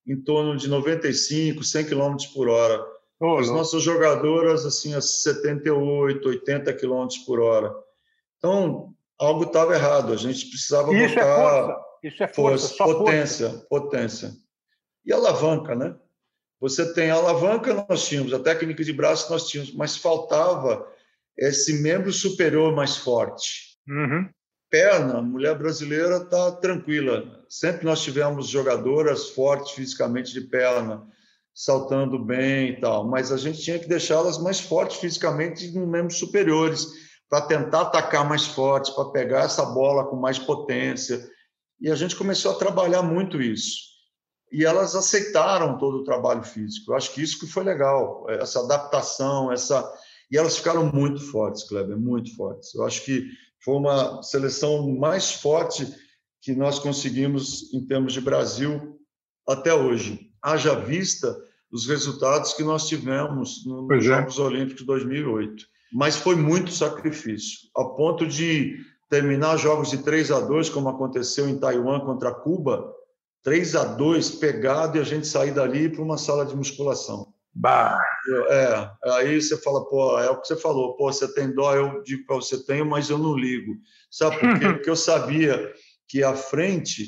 [0.05, 2.83] em torno de 95, 100 km por hora.
[3.19, 7.71] Oh, As nossas jogadoras, assim, a 78, 80 km por hora.
[8.37, 10.11] Então, algo estava errado.
[10.11, 11.21] A gente precisava Isso botar...
[11.21, 11.83] É força.
[12.03, 13.65] Isso é força, força potência, força.
[13.69, 14.42] potência.
[15.05, 15.95] E alavanca, né?
[16.59, 20.87] Você tem a alavanca, nós tínhamos, a técnica de braço nós tínhamos, mas faltava
[21.37, 23.77] esse membro superior mais forte.
[23.87, 24.29] Uhum
[24.73, 27.45] perna, mulher brasileira está tranquila.
[27.47, 31.07] Sempre nós tivemos jogadoras fortes fisicamente de perna,
[31.53, 36.17] saltando bem e tal, mas a gente tinha que deixá-las mais fortes fisicamente em membros
[36.17, 36.87] superiores,
[37.29, 41.23] para tentar atacar mais forte, para pegar essa bola com mais potência.
[41.79, 43.92] E a gente começou a trabalhar muito isso.
[44.53, 46.91] E elas aceitaram todo o trabalho físico.
[46.91, 49.91] Eu acho que isso que foi legal, essa adaptação, essa
[50.33, 52.73] e elas ficaram muito fortes, Kleber, muito fortes.
[52.73, 53.29] Eu acho que
[53.63, 55.87] foi uma seleção mais forte
[56.41, 58.99] que nós conseguimos em termos de Brasil
[59.47, 60.31] até hoje.
[60.41, 61.37] Haja vista
[61.71, 64.01] os resultados que nós tivemos nos é.
[64.01, 65.65] Jogos Olímpicos de 2008.
[65.93, 71.47] Mas foi muito sacrifício, a ponto de terminar jogos de 3 a 2, como aconteceu
[71.47, 72.91] em Taiwan contra Cuba,
[73.43, 77.33] 3 a 2 pegado e a gente sair dali para uma sala de musculação.
[77.53, 78.01] Bah.
[78.49, 82.01] É, aí você fala, pô, é o que você falou, pô, você tem dó, eu
[82.03, 83.75] digo para você, tenho, mas eu não ligo.
[84.09, 84.69] Sabe por quê?
[84.73, 85.71] Porque eu sabia
[86.07, 87.07] que à frente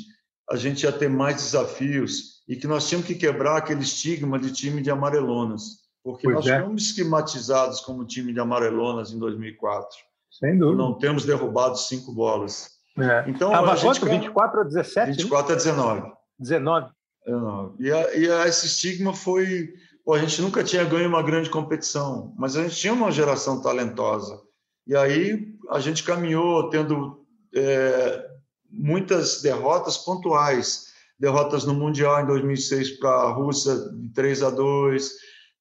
[0.49, 4.51] a gente ia ter mais desafios e que nós tínhamos que quebrar aquele estigma de
[4.51, 6.61] time de amarelonas, porque pois nós é.
[6.61, 9.97] fomos esquematizados como time de amarelonas em 2004.
[10.29, 10.83] Sem dúvida.
[10.83, 12.69] Não temos derrubado cinco bolas.
[12.99, 13.25] É.
[13.27, 14.11] Então, Tava a gente, quanto?
[14.11, 15.11] 24 a 17?
[15.11, 16.11] 24 a 19.
[16.39, 16.89] 19.
[17.25, 17.83] 19.
[17.83, 19.73] E, a, e a, esse estigma foi
[20.05, 23.59] Pô, a gente nunca tinha ganho uma grande competição, mas a gente tinha uma geração
[23.59, 24.39] talentosa.
[24.85, 28.23] E aí a gente caminhou tendo é,
[28.69, 30.93] muitas derrotas pontuais.
[31.17, 35.11] Derrotas no Mundial em 2006 para a Rússia de 3 a 2,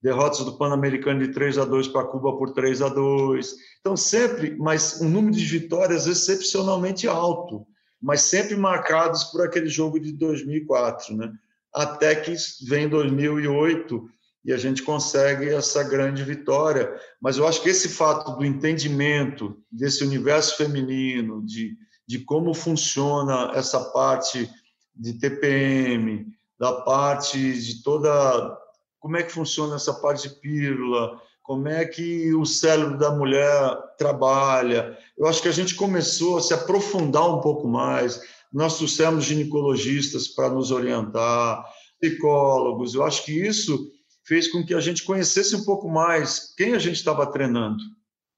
[0.02, 3.54] derrotas do Pan-Americano de 3 a 2 para Cuba por 3 a 2.
[3.80, 7.64] Então sempre, mas um número de vitórias excepcionalmente alto,
[8.04, 11.32] mas sempre marcados por aquele jogo de 2004, né?
[11.72, 12.34] Até que
[12.68, 14.06] vem 2008
[14.44, 16.94] e a gente consegue essa grande vitória.
[17.18, 23.52] Mas eu acho que esse fato do entendimento desse universo feminino, de, de como funciona
[23.54, 24.50] essa parte
[24.94, 26.26] de TPM,
[26.58, 28.54] da parte de toda.
[29.00, 33.76] Como é que funciona essa parte de pílula, como é que o cérebro da mulher
[33.98, 34.98] trabalha.
[35.16, 38.18] Eu acho que a gente começou a se aprofundar um pouco mais.
[38.50, 41.62] Nós trouxemos ginecologistas para nos orientar,
[42.00, 42.94] psicólogos.
[42.94, 43.92] Eu acho que isso
[44.24, 47.82] fez com que a gente conhecesse um pouco mais quem a gente estava treinando.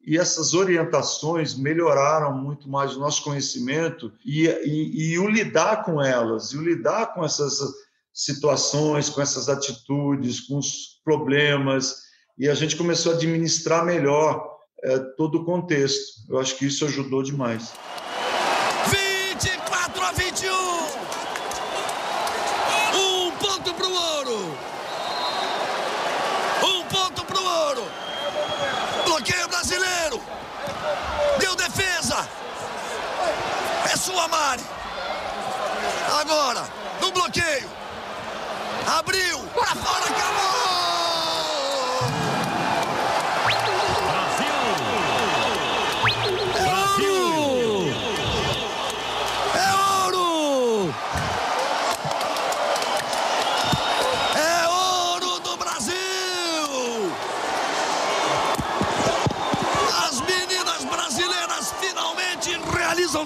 [0.05, 6.03] E essas orientações melhoraram muito mais o nosso conhecimento e, e, e o lidar com
[6.03, 7.61] elas, e o lidar com essas
[8.13, 12.06] situações, com essas atitudes, com os problemas.
[12.39, 16.23] E a gente começou a administrar melhor é, todo o contexto.
[16.29, 17.73] Eu acho que isso ajudou demais.
[18.87, 20.53] 24 a 21.
[22.95, 24.59] Um ponto para o ouro.
[26.63, 27.85] Um ponto para o ouro.
[29.07, 30.21] Bloqueio brasileiro.
[31.41, 32.29] Deu defesa.
[33.91, 34.63] É sua, Mari.
[36.21, 36.69] Agora,
[37.01, 37.71] no bloqueio.
[38.87, 39.39] Abriu.
[39.55, 40.76] Para fora, acabou.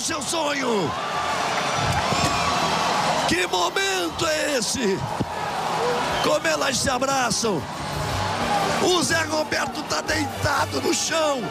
[0.00, 0.90] Realizam seu sonho.
[3.28, 4.98] Que momento é esse?
[6.24, 7.62] Como elas se abraçam.
[8.82, 11.42] O Zé Roberto está deitado no chão,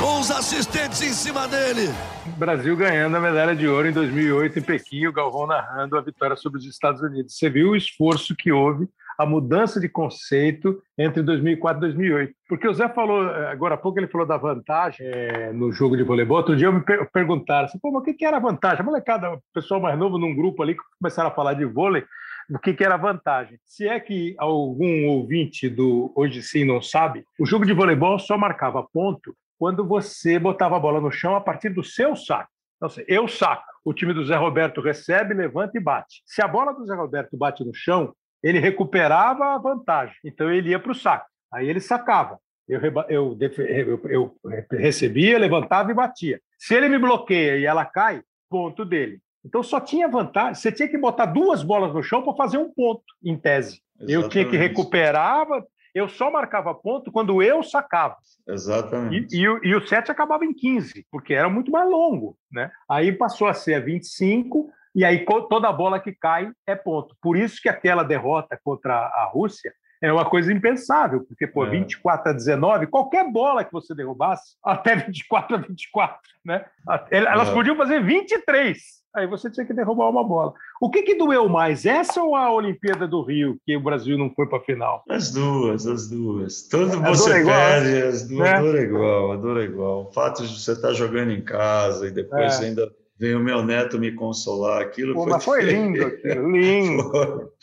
[0.00, 1.92] com os assistentes em cima dele.
[2.38, 6.36] Brasil ganhando a medalha de ouro em 2008 em Pequim, o Galvão narrando a vitória
[6.36, 7.36] sobre os Estados Unidos.
[7.36, 12.34] Você viu o esforço que houve a mudança de conceito entre 2004 e 2008.
[12.48, 15.96] Porque o Zé falou, eh, agora há pouco ele falou da vantagem é, no jogo
[15.96, 16.38] de voleibol.
[16.38, 18.80] Outro dia eu me per perguntaram assim, pô, mas o que, que era a vantagem?
[18.80, 22.04] A molecada, o pessoal mais novo num grupo ali, começaram a falar de vôlei,
[22.50, 23.58] o que, que era a vantagem.
[23.64, 28.36] Se é que algum ouvinte do Hoje Sim não sabe, o jogo de voleibol só
[28.36, 32.50] marcava ponto quando você botava a bola no chão a partir do seu saco.
[32.76, 36.22] Então, assim, eu saco, o time do Zé Roberto recebe, levanta e bate.
[36.26, 40.14] Se a bola do Zé Roberto bate no chão, ele recuperava a vantagem.
[40.22, 41.26] Então ele ia para o saco.
[41.50, 42.38] Aí ele sacava.
[42.68, 44.36] Eu, eu, eu, eu,
[44.70, 46.40] recebia, levantava e batia.
[46.58, 49.18] Se ele me bloqueia e ela cai, ponto dele.
[49.44, 50.54] Então só tinha vantagem.
[50.54, 53.80] Você tinha que botar duas bolas no chão para fazer um ponto, em tese.
[53.98, 54.12] Exatamente.
[54.12, 55.46] Eu tinha que recuperar,
[55.94, 58.16] eu só marcava ponto quando eu sacava.
[58.46, 59.34] Exatamente.
[59.34, 62.36] E, e, e, o 7 acabava em 15, porque era muito mais longo.
[62.52, 62.70] Né?
[62.90, 67.16] Aí passou a ser a 25, e aí toda bola que cai é ponto.
[67.20, 71.70] Por isso que aquela derrota contra a Rússia é uma coisa impensável, porque, pô, é.
[71.70, 76.64] 24 a 19, qualquer bola que você derrubasse, até 24 a 24, né?
[77.10, 77.54] Elas é.
[77.54, 78.78] podiam fazer 23,
[79.16, 80.52] aí você tinha que derrubar uma bola.
[80.80, 84.30] O que, que doeu mais, essa ou a Olimpíada do Rio, que o Brasil não
[84.34, 85.02] foi para a final?
[85.08, 86.68] As duas, as duas.
[86.68, 88.60] Todo é, você igual, perde, as duas, né?
[88.60, 90.02] dor é igual, a dor é igual.
[90.02, 92.66] O fato de você estar jogando em casa e depois é.
[92.66, 94.82] ainda veio o meu neto me consolar.
[94.82, 97.02] Aquilo Pô, foi, mas foi lindo, aquilo, lindo.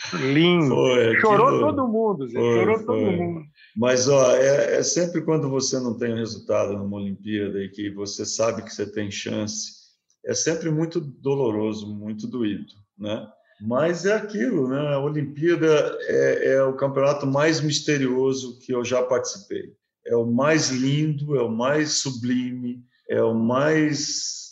[0.09, 0.75] foi, lindo.
[0.75, 1.59] Foi, Chorou aquilo...
[1.59, 2.39] todo mundo, Zé.
[2.39, 3.41] Foi, Chorou todo mundo.
[3.75, 8.25] Mas ó, é, é, sempre quando você não tem resultado numa Olimpíada e que você
[8.25, 9.81] sabe que você tem chance,
[10.25, 13.27] é sempre muito doloroso, muito doído, né?
[13.61, 14.95] Mas é aquilo, né?
[14.95, 19.71] A Olimpíada é, é o campeonato mais misterioso que eu já participei.
[20.05, 24.50] É o mais lindo, é o mais sublime, é o mais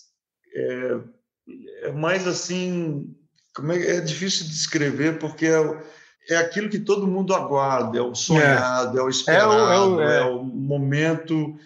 [0.53, 0.97] é,
[1.83, 3.15] é mais assim,
[3.55, 5.83] como é, é difícil de descrever porque é,
[6.29, 10.01] é aquilo que todo mundo aguarda, é o sonhado, é, é o esperado, é o,
[10.01, 11.57] é, é o momento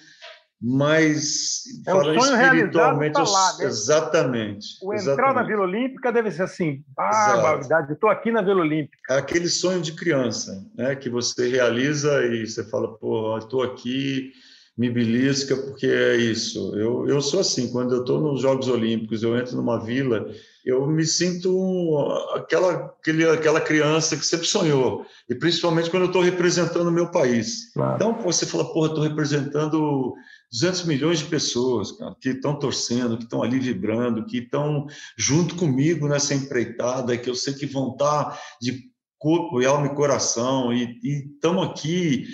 [0.66, 3.66] mais é o sonho espiritualmente tá lá, né?
[3.66, 5.36] exatamente o entrar exatamente.
[5.36, 9.82] na Vila Olímpica deve ser assim barbaridade estou aqui na Vila Olímpica é aquele sonho
[9.82, 14.32] de criança né que você realiza e você fala pô estou aqui
[14.76, 16.76] me belisca, porque é isso.
[16.76, 20.26] Eu, eu sou assim, quando eu estou nos Jogos Olímpicos, eu entro numa vila,
[20.66, 26.24] eu me sinto aquela, aquele, aquela criança que sempre sonhou, e principalmente quando eu estou
[26.24, 27.72] representando o meu país.
[27.74, 27.96] Claro.
[27.96, 30.14] Então, você fala, porra, estou representando
[30.52, 35.56] 200 milhões de pessoas cara, que estão torcendo, que estão ali vibrando, que estão junto
[35.56, 39.96] comigo nessa empreitada, que eu sei que vão estar tá de corpo e alma e
[39.96, 41.00] coração, e
[41.36, 42.26] estamos aqui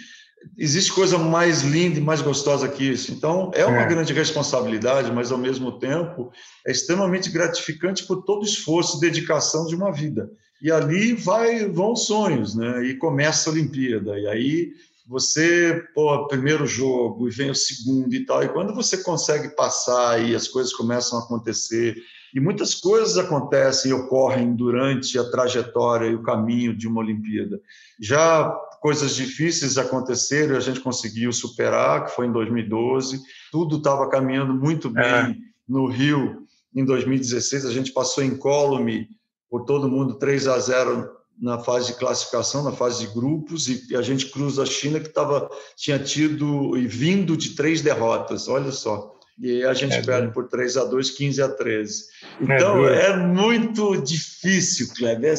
[0.58, 3.12] existe coisa mais linda e mais gostosa que isso.
[3.12, 3.88] Então, é uma é.
[3.88, 6.32] grande responsabilidade, mas ao mesmo tempo
[6.66, 10.30] é extremamente gratificante por todo o esforço e dedicação de uma vida.
[10.62, 12.84] E ali vai vão sonhos, né?
[12.86, 14.20] E começa a Olimpíada.
[14.20, 14.72] E aí
[15.08, 18.44] você, pô, primeiro jogo e vem o segundo e tal.
[18.44, 21.96] E quando você consegue passar e as coisas começam a acontecer,
[22.34, 27.60] e muitas coisas acontecem e ocorrem durante a trajetória e o caminho de uma Olimpíada.
[28.00, 33.22] Já coisas difíceis aconteceram e a gente conseguiu superar, que foi em 2012.
[33.52, 35.36] Tudo estava caminhando muito bem é.
[35.68, 36.44] no Rio
[36.76, 37.66] em 2016.
[37.66, 39.08] A gente passou em incólume
[39.50, 41.10] por todo mundo 3 a 0
[41.42, 45.08] na fase de classificação, na fase de grupos, e a gente cruza a China, que
[45.08, 49.16] tava, tinha tido e vindo de três derrotas, olha só.
[49.42, 52.04] E a gente é perde por 3 a 2 15 a 13.
[52.42, 55.32] É então, é, é muito difícil, Kleber.
[55.32, 55.36] É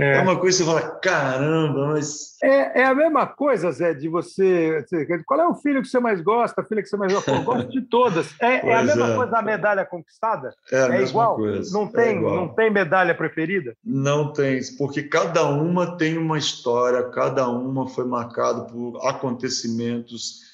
[0.00, 0.16] É.
[0.16, 0.20] é.
[0.22, 2.36] uma coisa que você fala, caramba, mas.
[2.42, 4.84] É, é a mesma coisa, Zé, de você.
[5.26, 7.30] Qual é o filho que você mais gosta, a filha que você mais gosta?
[7.32, 8.34] Eu gosto de todas.
[8.40, 9.16] É, é a mesma é.
[9.16, 10.54] coisa da medalha conquistada?
[10.72, 11.36] É, a é igual?
[11.36, 11.78] Coisa.
[11.78, 12.36] Não tem, igual.
[12.36, 13.76] não tem medalha preferida?
[13.84, 20.50] Não tem, porque cada uma tem uma história, cada uma foi marcada por acontecimentos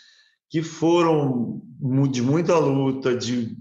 [0.49, 1.61] que foram
[2.11, 3.57] de muita luta, de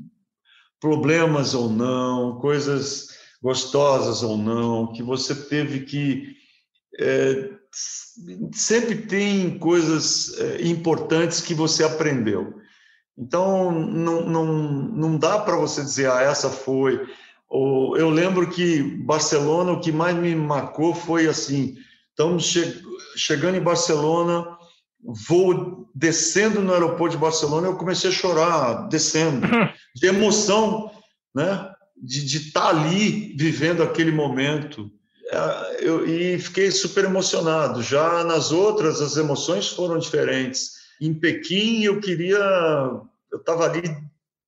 [0.79, 6.35] problemas ou não, coisas gostosas ou não, que você teve que.
[6.99, 7.51] É,
[8.53, 12.53] sempre tem coisas é, importantes que você aprendeu.
[13.17, 17.05] Então, não, não, não dá para você dizer, ah, essa foi.
[17.47, 21.75] Ou, eu lembro que Barcelona, o que mais me marcou foi assim:
[22.09, 22.81] estamos che
[23.15, 24.57] chegando em Barcelona,
[25.27, 29.47] vou descendo no aeroporto de Barcelona, eu comecei a chorar, descendo,
[29.95, 30.91] de emoção,
[31.33, 31.71] né?
[31.95, 34.91] De estar tá ali vivendo aquele momento.
[35.31, 37.81] É, eu, e fiquei super emocionado.
[37.81, 40.73] Já nas outras, as emoções foram diferentes.
[41.01, 42.37] Em Pequim, eu queria.
[43.31, 43.83] Eu estava ali,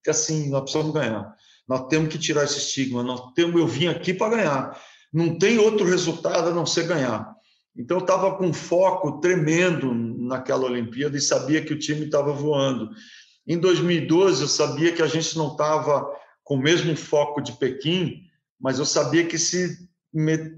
[0.08, 1.36] assim, nós precisamos ganhar.
[1.68, 3.04] Nós temos que tirar esse estigma.
[3.04, 4.82] Nós temos, eu vim aqui para ganhar.
[5.12, 7.36] Não tem outro resultado a não ser ganhar.
[7.76, 12.90] Então, eu estava com foco tremendo naquela Olimpíada e sabia que o time estava voando.
[13.46, 16.08] Em 2012, eu sabia que a gente não estava
[16.48, 18.22] com o mesmo foco de Pequim,
[18.58, 19.86] mas eu sabia que se,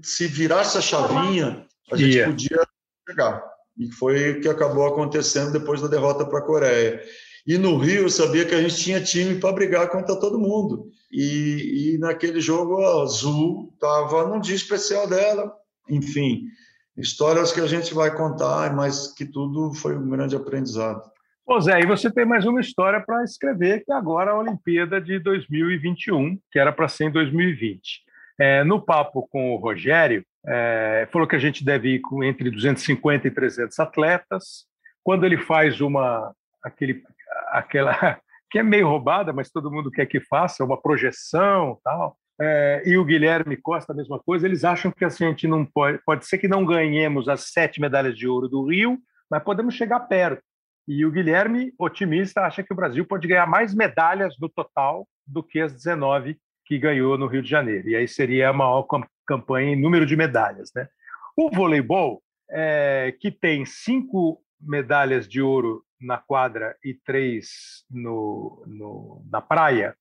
[0.04, 2.30] se virasse a chavinha, a gente yeah.
[2.30, 2.62] podia
[3.08, 3.44] chegar.
[3.76, 7.02] E foi o que acabou acontecendo depois da derrota para a Coreia.
[7.44, 10.92] E no Rio eu sabia que a gente tinha time para brigar contra todo mundo.
[11.10, 15.52] E, e naquele jogo a Azul estava num dia especial dela.
[15.88, 16.44] Enfim,
[16.96, 21.02] histórias que a gente vai contar, mas que tudo foi um grande aprendizado.
[21.52, 25.00] Ô Zé, e você tem mais uma história para escrever, que é agora a Olimpíada
[25.00, 28.04] de 2021, que era para ser em 2020.
[28.38, 32.52] É, no papo com o Rogério, é, falou que a gente deve ir com entre
[32.52, 34.64] 250 e 300 atletas.
[35.02, 36.32] Quando ele faz uma
[36.62, 37.02] aquele
[37.48, 42.16] aquela que é meio roubada, mas todo mundo quer que faça uma projeção, tal.
[42.40, 44.46] É, e o Guilherme Costa a mesma coisa.
[44.46, 47.80] Eles acham que assim, a gente não pode, pode ser que não ganhemos as sete
[47.80, 50.48] medalhas de ouro do Rio, mas podemos chegar perto.
[50.92, 55.40] E o Guilherme, otimista, acha que o Brasil pode ganhar mais medalhas no total do
[55.40, 56.36] que as 19
[56.66, 57.90] que ganhou no Rio de Janeiro.
[57.90, 58.84] E aí seria a maior
[59.24, 60.72] campanha em número de medalhas.
[60.74, 60.88] Né?
[61.36, 62.20] O voleibol,
[62.50, 69.94] é, que tem cinco medalhas de ouro na quadra e três no, no, na praia,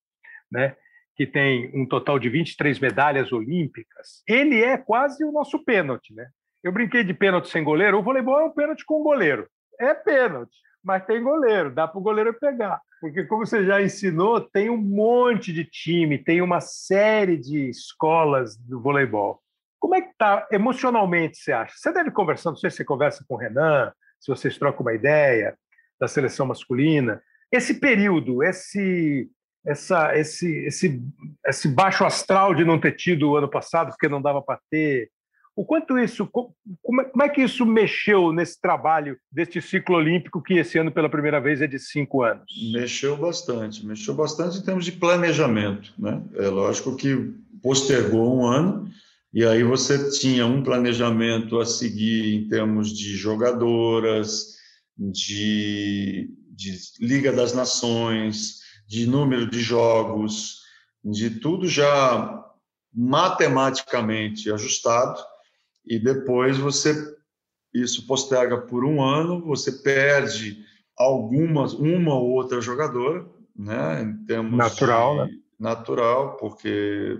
[0.51, 0.75] né?
[1.15, 6.15] que tem um total de 23 medalhas olímpicas, ele é quase o nosso pênalti.
[6.15, 6.31] Né?
[6.63, 9.47] Eu brinquei de pênalti sem goleiro, o voleibol é um pênalti com goleiro.
[9.79, 12.81] É pênalti mas tem goleiro, dá para o goleiro pegar.
[12.99, 18.57] Porque, como você já ensinou, tem um monte de time, tem uma série de escolas
[18.57, 19.41] do voleibol.
[19.79, 21.73] Como é que está emocionalmente, você acha?
[21.77, 24.93] Você deve conversar, não sei se você conversa com o Renan, se vocês trocam uma
[24.93, 25.57] ideia
[25.99, 27.21] da seleção masculina.
[27.51, 29.29] Esse período, esse,
[29.65, 31.01] essa, esse, esse,
[31.45, 35.09] esse baixo astral de não ter tido o ano passado, porque não dava para ter,
[35.59, 40.41] o quanto isso, como é, como é que isso mexeu nesse trabalho deste ciclo olímpico
[40.41, 42.45] que esse ano pela primeira vez é de cinco anos?
[42.71, 46.23] Mexeu bastante, mexeu bastante em termos de planejamento, né?
[46.35, 48.89] É lógico que postergou um ano
[49.33, 54.55] e aí você tinha um planejamento a seguir em termos de jogadoras,
[54.97, 60.61] de, de Liga das Nações, de número de jogos,
[61.03, 62.45] de tudo já
[62.93, 65.21] matematicamente ajustado
[65.89, 66.93] e depois você
[67.73, 70.63] isso posterga por um ano, você perde
[70.97, 73.25] algumas uma ou outra jogadora,
[73.55, 75.37] né, em termos natural, de, né?
[75.59, 77.19] natural, porque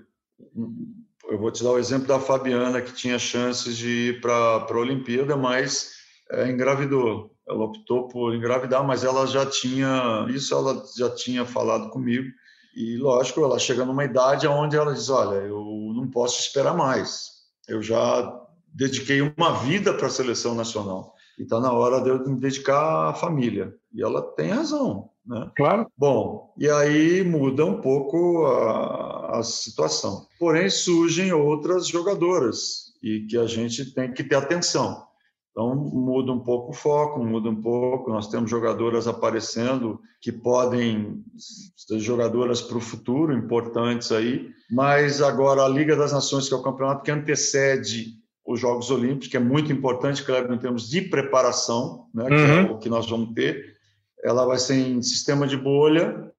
[1.30, 4.78] eu vou te dar o exemplo da Fabiana que tinha chances de ir para a
[4.78, 5.92] Olimpíada, mas
[6.32, 7.36] é, engravidou.
[7.48, 12.28] Ela optou por engravidar, mas ela já tinha isso, ela já tinha falado comigo.
[12.76, 17.40] E lógico, ela chega numa idade onde ela diz: olha, eu não posso esperar mais.
[17.68, 18.39] Eu já
[18.74, 21.14] dediquei uma vida para a seleção nacional.
[21.38, 23.74] E está na hora de eu me dedicar à família.
[23.94, 25.10] E ela tem razão.
[25.26, 25.50] Né?
[25.56, 25.88] Claro.
[25.98, 30.28] Bom, e aí muda um pouco a, a situação.
[30.40, 35.08] Porém, surgem outras jogadoras e que a gente tem que ter atenção.
[35.52, 38.12] Então, muda um pouco o foco, muda um pouco.
[38.12, 44.50] Nós temos jogadoras aparecendo que podem ser jogadoras para o futuro, importantes aí.
[44.72, 48.20] Mas agora a Liga das Nações, que é o campeonato que antecede
[48.50, 52.38] os Jogos Olímpicos, que é muito importante, claro, em termos de preparação, né, que é
[52.38, 52.60] uhum.
[52.60, 53.78] é o que nós vamos ter.
[54.24, 56.34] Ela vai ser em sistema de bolha,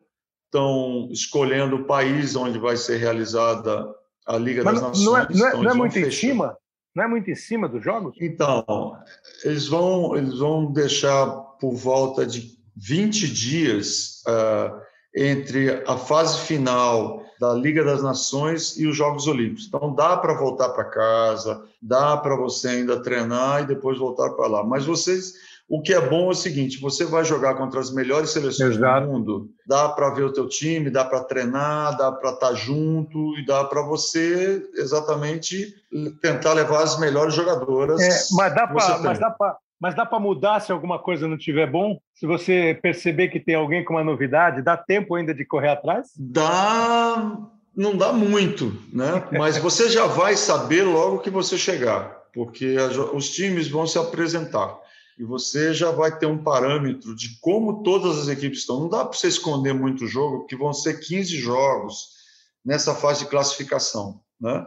[0.47, 3.87] estão escolhendo o país onde vai ser realizada
[4.27, 5.07] a Liga Mas das Nações.
[5.07, 6.09] Não é, não é, não é muito fechar.
[6.09, 6.59] em cima?
[6.97, 8.17] Não é muito em cima dos jogos?
[8.21, 8.97] Então,
[9.45, 11.31] eles vão, eles vão deixar
[11.61, 14.81] por volta de 20 dias uh,
[15.15, 19.67] entre a fase final da Liga das Nações e os Jogos Olímpicos.
[19.67, 24.47] Então, dá para voltar para casa, dá para você ainda treinar e depois voltar para
[24.47, 24.63] lá.
[24.63, 25.35] Mas vocês
[25.71, 29.07] o que é bom é o seguinte: você vai jogar contra as melhores seleções Exato.
[29.07, 32.55] do mundo, dá para ver o teu time, dá para treinar, dá para estar tá
[32.55, 35.73] junto e dá para você exatamente
[36.21, 38.01] tentar levar as melhores jogadoras.
[38.01, 41.99] É, mas dá para, mas dá para, mudar se alguma coisa não estiver bom?
[42.15, 46.09] Se você perceber que tem alguém com uma novidade, dá tempo ainda de correr atrás?
[46.17, 47.39] Dá,
[47.75, 49.27] não dá muito, né?
[49.33, 52.77] Mas você já vai saber logo que você chegar, porque
[53.15, 54.79] os times vão se apresentar
[55.19, 58.81] e você já vai ter um parâmetro de como todas as equipes estão.
[58.81, 62.09] Não dá para você esconder muito o jogo, porque vão ser 15 jogos
[62.65, 64.21] nessa fase de classificação.
[64.41, 64.67] Né?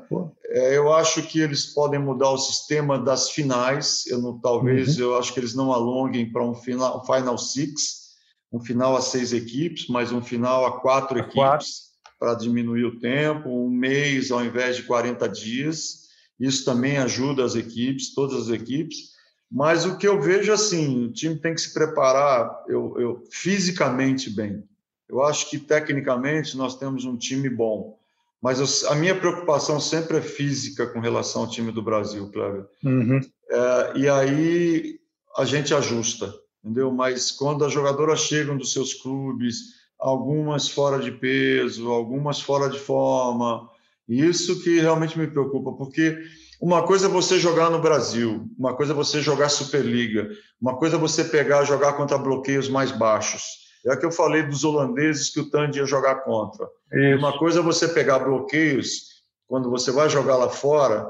[0.49, 4.05] É, eu acho que eles podem mudar o sistema das finais.
[4.07, 5.03] Eu não, talvez uhum.
[5.03, 8.11] eu acho que eles não alonguem para um final, final six,
[8.51, 12.99] um final a seis equipes, mas um final a quatro a equipes para diminuir o
[12.99, 16.03] tempo, um mês ao invés de 40 dias.
[16.39, 19.13] Isso também ajuda as equipes, todas as equipes.
[19.51, 24.29] Mas o que eu vejo assim, o time tem que se preparar eu, eu, fisicamente
[24.29, 24.63] bem.
[25.09, 27.99] Eu acho que tecnicamente nós temos um time bom,
[28.43, 32.65] mas a minha preocupação sempre é física com relação ao time do Brasil, Cleber.
[32.83, 33.21] Uhum.
[33.49, 34.99] É, e aí
[35.37, 36.91] a gente ajusta, entendeu?
[36.91, 42.77] Mas quando as jogadoras chegam dos seus clubes, algumas fora de peso, algumas fora de
[42.77, 43.69] forma,
[44.09, 46.17] isso que realmente me preocupa, porque
[46.61, 50.29] uma coisa é você jogar no Brasil, uma coisa é você jogar Superliga,
[50.61, 53.62] uma coisa é você pegar jogar contra bloqueios mais baixos.
[53.85, 56.67] É o que eu falei dos holandeses que o Tandy ia jogar contra.
[56.91, 57.17] Isso.
[57.17, 59.13] Uma coisa é você pegar bloqueios,
[59.47, 61.05] quando você vai jogar lá fora,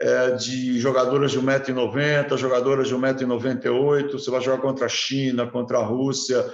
[0.00, 5.78] é, de jogadoras de 1,90m, jogadoras de 1,98m, você vai jogar contra a China, contra
[5.78, 6.44] a Rússia,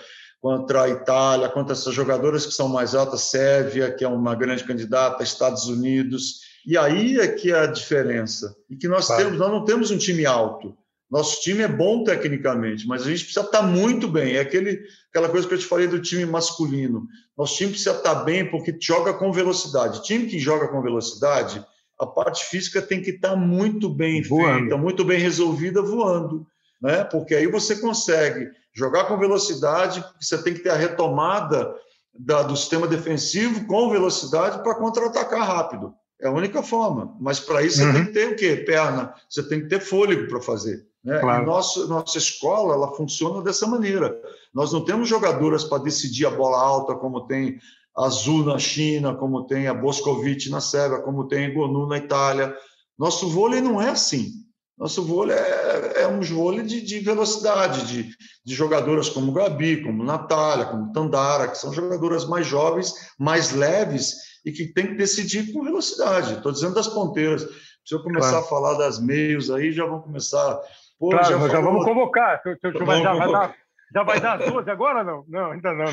[0.40, 4.64] contra a Itália, contra essas jogadoras que são mais altas, Sérvia, que é uma grande
[4.64, 6.40] candidata, Estados Unidos.
[6.66, 8.54] E aí é que é a diferença.
[8.70, 10.76] E que nós temos, nós não temos um time alto.
[11.11, 14.36] Nosso time é bom tecnicamente, mas a gente precisa estar muito bem.
[14.36, 17.07] É aquele, aquela coisa que eu te falei do time masculino.
[17.36, 20.02] Nosso time precisa estar bem porque joga com velocidade.
[20.02, 21.64] Time que joga com velocidade,
[22.00, 24.61] a parte física tem que estar muito bem voando.
[24.61, 26.46] feita, muito bem resolvida voando.
[26.82, 27.05] Né?
[27.05, 31.72] Porque aí você consegue jogar com velocidade, você tem que ter a retomada
[32.12, 35.94] da, do sistema defensivo com velocidade para contra-atacar rápido.
[36.20, 37.16] É a única forma.
[37.20, 37.92] Mas para isso você uhum.
[37.92, 38.57] tem que ter o quê?
[38.57, 39.14] Perna.
[39.28, 40.84] Você tem que ter fôlego para fazer.
[41.05, 41.18] Né?
[41.18, 41.44] Claro.
[41.44, 44.16] Nosso, nossa escola ela funciona dessa maneira.
[44.55, 47.59] Nós não temos jogadoras para decidir a bola alta, como tem
[47.96, 51.98] a Azul na China, como tem a Boscovic na Sérvia, como tem a Gonu na
[51.98, 52.57] Itália.
[52.98, 54.44] Nosso vôlei não é assim.
[54.76, 58.11] Nosso vôlei é, é um vôlei de, de velocidade, de,
[58.44, 64.16] de, jogadoras como Gabi, como Natália, como Tandara, que são jogadoras mais jovens, mais leves
[64.44, 66.34] e que tem que decidir com velocidade.
[66.34, 67.46] Estou dizendo das ponteiras.
[67.84, 68.44] Se eu começar claro.
[68.44, 70.61] a falar das meios aí, já vão começar.
[70.99, 72.40] Pô, claro, já, já vamos convocar.
[72.45, 73.55] já, vai dar,
[73.92, 75.24] já vai dar as 12 agora não?
[75.28, 75.86] Não, ainda não.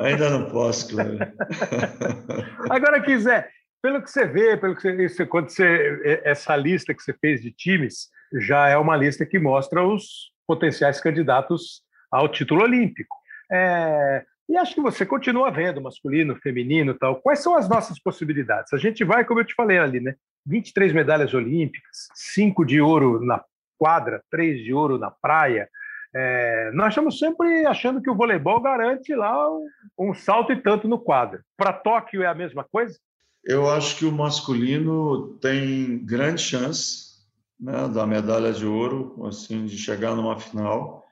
[0.00, 1.18] Ainda não posso, claro.
[2.70, 3.50] agora, quiser,
[3.82, 7.50] pelo que você vê, pelo que você, quando você essa lista que você fez de
[7.50, 8.08] times
[8.40, 13.16] já é uma lista que mostra os potenciais candidatos ao título olímpico.
[13.50, 17.16] É, e acho que você continua vendo masculino, feminino tal.
[17.16, 18.72] Quais são as nossas possibilidades?
[18.72, 20.14] A gente vai, como eu te falei ali, né?
[20.46, 23.42] 23 medalhas olímpicas, 5 de ouro na
[23.78, 25.68] quadra, 3 de ouro na praia.
[26.14, 29.66] É, nós estamos sempre achando que o voleibol garante lá um,
[29.98, 31.40] um salto e tanto no quadro.
[31.56, 32.98] Para Tóquio é a mesma coisa?
[33.44, 37.06] Eu acho que o masculino tem grande chance
[37.60, 41.06] né, da medalha de ouro, assim, de chegar numa final.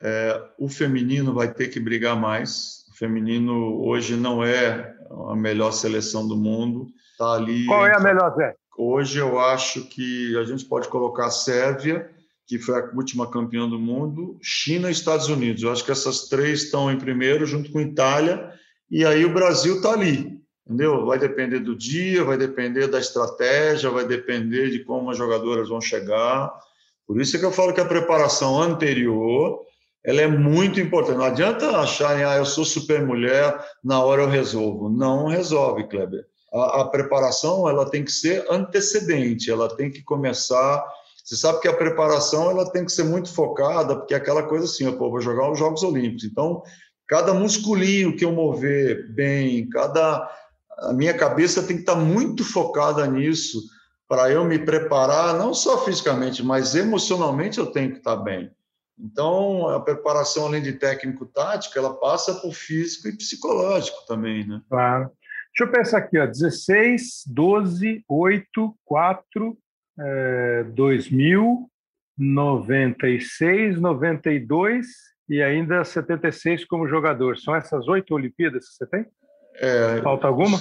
[0.00, 2.84] É, o feminino vai ter que brigar mais.
[2.92, 4.94] O feminino hoje não é
[5.28, 6.88] a melhor seleção do mundo.
[7.18, 7.66] Tá ali.
[7.66, 8.54] Qual é a melhor, Zé?
[8.76, 12.10] Hoje eu acho que a gente pode colocar a Sérvia,
[12.46, 15.62] que foi a última campeã do mundo, China e Estados Unidos.
[15.62, 18.52] Eu acho que essas três estão em primeiro, junto com a Itália,
[18.90, 20.40] e aí o Brasil está ali.
[20.64, 21.04] Entendeu?
[21.04, 25.80] Vai depender do dia, vai depender da estratégia, vai depender de como as jogadoras vão
[25.80, 26.52] chegar.
[27.06, 29.60] Por isso é que eu falo que a preparação anterior
[30.04, 31.18] ela é muito importante.
[31.18, 34.88] Não adianta acharem, ah, eu sou super mulher, na hora eu resolvo.
[34.88, 36.26] Não resolve, Kleber.
[36.52, 40.84] A, a, preparação ela tem que ser antecedente, ela tem que começar.
[41.24, 44.64] Você sabe que a preparação ela tem que ser muito focada, porque é aquela coisa
[44.64, 46.24] assim, eu vou jogar os Jogos Olímpicos.
[46.24, 46.62] Então,
[47.06, 50.28] cada musculinho que eu mover bem, cada
[50.78, 53.62] a minha cabeça tem que estar muito focada nisso
[54.08, 58.50] para eu me preparar, não só fisicamente, mas emocionalmente eu tenho que estar bem.
[58.98, 64.60] Então, a preparação, além de técnico-tático, ela passa por físico e psicológico também, né?
[64.68, 65.10] Claro.
[65.54, 69.58] Deixa eu pensar aqui, ó, 16, 12, 8, 4,
[69.98, 71.70] é, 2000,
[72.16, 74.86] 96, 92
[75.28, 77.38] e ainda 76 como jogador.
[77.38, 79.06] São essas oito Olimpíadas que você tem?
[79.56, 80.58] É, Falta alguma?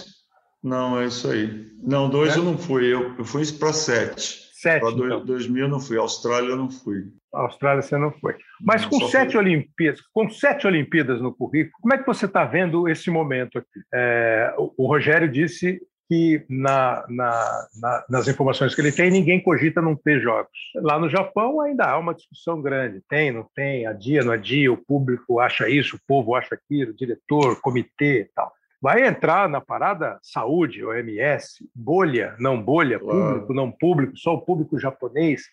[0.62, 1.72] Não, é isso aí.
[1.82, 2.39] Não, dois é?
[2.39, 4.51] eu não fui, eu, eu fui para sete.
[4.62, 4.82] Sete.
[4.82, 5.26] Para então.
[5.26, 7.07] 2000 eu não fui, Austrália eu não fui.
[7.34, 8.36] Austrália você não foi.
[8.62, 12.88] Mas com sete Olimpíadas, com sete Olimpíadas no currículo, como é que você está vendo
[12.88, 13.82] esse momento aqui?
[13.91, 19.41] É, o, o Rogério disse que na, na, na, nas informações que ele tem, ninguém
[19.41, 20.51] cogita não ter jogos.
[20.76, 23.01] Lá no Japão ainda há uma discussão grande.
[23.09, 27.59] Tem, não tem, adia, não adia, o público acha isso, o povo acha aquilo, diretor,
[27.62, 28.51] comitê e tal.
[28.82, 34.80] Vai entrar na parada saúde, OMS, bolha, não bolha, público, não público, só o público
[34.80, 35.44] japonês.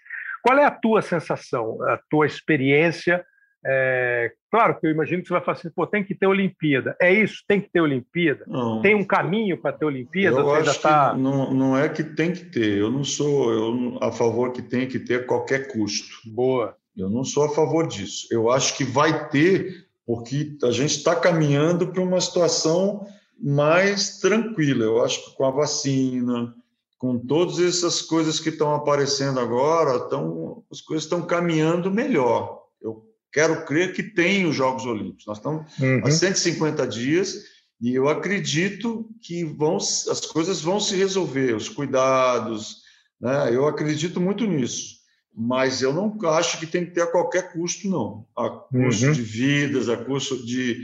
[0.43, 3.25] Qual é a tua sensação, a tua experiência
[3.67, 6.97] é, claro que eu imagino que você vai falar assim, pô, tem que ter Olimpíada.
[7.01, 8.45] É isso, tem que ter Olimpíada?
[8.47, 10.39] Não, tem um caminho para ter Olimpíada?
[10.39, 11.15] Eu acho tá...
[11.15, 12.79] não, não é que tem que ter.
[12.79, 16.09] Eu não sou eu, a favor que tem que ter a qualquer custo.
[16.27, 16.77] Boa.
[16.97, 18.27] Eu não sou a favor disso.
[18.31, 23.07] Eu acho que vai ter, porque a gente está caminhando para uma situação
[23.39, 24.85] mais tranquila.
[24.85, 26.55] Eu acho que com a vacina,
[26.99, 32.63] com todas essas coisas que estão aparecendo agora, tão, as coisas estão caminhando melhor.
[32.83, 35.27] Eu quero crer que tem os Jogos Olímpicos.
[35.27, 36.03] Nós estamos uhum.
[36.05, 37.45] há 150 dias
[37.81, 42.83] e eu acredito que vão, as coisas vão se resolver, os cuidados,
[43.21, 43.55] né?
[43.55, 44.97] Eu acredito muito nisso,
[45.33, 48.27] mas eu não acho que tem que ter a qualquer custo, não.
[48.37, 49.13] A custo uhum.
[49.13, 50.83] de vidas, a custo de.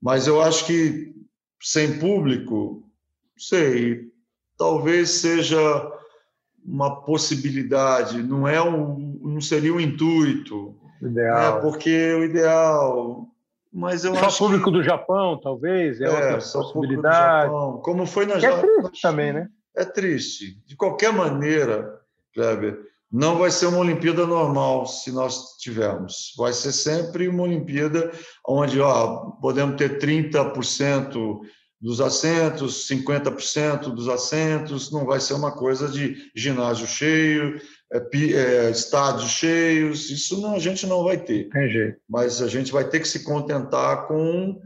[0.00, 1.14] Mas eu acho que
[1.62, 2.82] sem público,
[3.36, 4.10] sei,
[4.58, 5.92] talvez seja
[6.64, 11.58] uma possibilidade, não é um, não seria um intuito, Ideal.
[11.58, 13.26] É, porque o ideal.
[13.72, 14.70] Mas eu só acho público que...
[14.70, 17.52] do Japão, talvez, é, é outra possibilidade.
[17.82, 19.48] Como foi na é triste também, né?
[19.74, 20.58] É triste.
[20.64, 22.00] De qualquer maneira,
[22.34, 22.78] Kleber,
[23.12, 26.32] não vai ser uma Olimpíada normal se nós tivermos.
[26.36, 28.10] Vai ser sempre uma Olimpíada
[28.48, 31.40] onde ó, podemos ter 30%
[31.78, 37.60] dos assentos, 50% dos assentos, não vai ser uma coisa de ginásio cheio,
[37.92, 41.46] é, é, estádios cheios, isso não, a gente não vai ter.
[41.46, 41.96] Entendi.
[42.08, 44.60] Mas a gente vai ter que se contentar com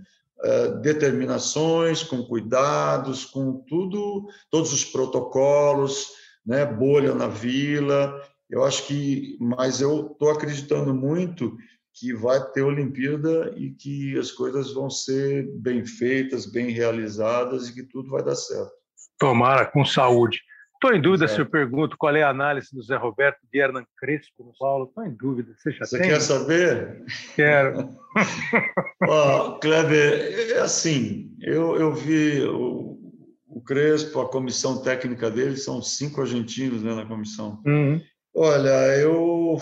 [0.44, 6.08] é, determinações, com cuidados, com tudo, todos os protocolos,
[6.46, 8.14] né, bolha na vila.
[8.48, 11.56] Eu acho que, mas eu estou acreditando muito
[11.92, 17.74] que vai ter Olimpíada e que as coisas vão ser bem feitas, bem realizadas e
[17.74, 18.72] que tudo vai dar certo.
[19.18, 20.42] Tomara, com saúde.
[20.74, 23.84] Estou em dúvida se eu pergunto qual é a análise do Zé Roberto de Hernan
[23.96, 24.84] Crespo no Paulo.
[24.84, 25.54] Estou em dúvida.
[25.56, 26.10] Você já Você tem?
[26.10, 27.02] quer saber?
[27.34, 27.94] Quero.
[29.08, 32.98] Ó, Kleber, é assim, eu, eu vi o,
[33.48, 37.62] o, Crespo, a comissão técnica dele, são cinco argentinos né, na comissão.
[37.64, 37.98] Uhum.
[38.38, 39.56] Olha, eu,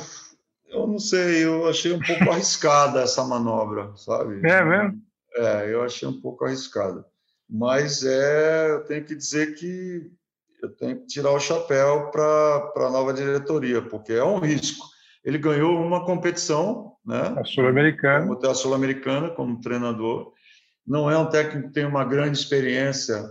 [0.69, 4.45] eu não sei, eu achei um pouco arriscada essa manobra, sabe?
[4.45, 5.01] É mesmo?
[5.37, 7.07] É, eu achei um pouco arriscada.
[7.49, 10.11] Mas é, eu tenho que dizer que
[10.61, 14.85] eu tenho que tirar o chapéu para a nova diretoria, porque é um risco.
[15.25, 17.33] Ele ganhou uma competição, né?
[17.39, 18.37] A Sul-Americana.
[18.45, 20.33] A Sul-Americana como treinador.
[20.85, 23.23] Não é um técnico que tem uma grande experiência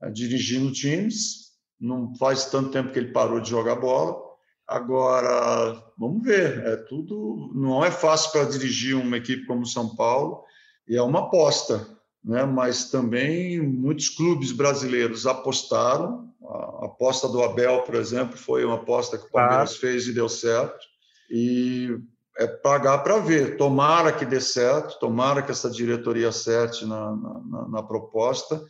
[0.00, 1.48] né, dirigindo times.
[1.80, 4.27] Não faz tanto tempo que ele parou de jogar bola.
[4.68, 6.64] Agora, vamos ver.
[6.66, 7.50] É tudo.
[7.54, 10.44] Não é fácil para dirigir uma equipe como São Paulo
[10.86, 12.44] e é uma aposta né?
[12.44, 16.28] mas também muitos clubes brasileiros apostaram.
[16.46, 20.28] A aposta do Abel, por exemplo, foi uma aposta que o Palmeiras fez e deu
[20.28, 20.86] certo.
[21.30, 21.98] E
[22.38, 23.56] é pagar para ver.
[23.56, 28.62] Tomara que dê certo, tomara que essa diretoria acerte na, na, na proposta,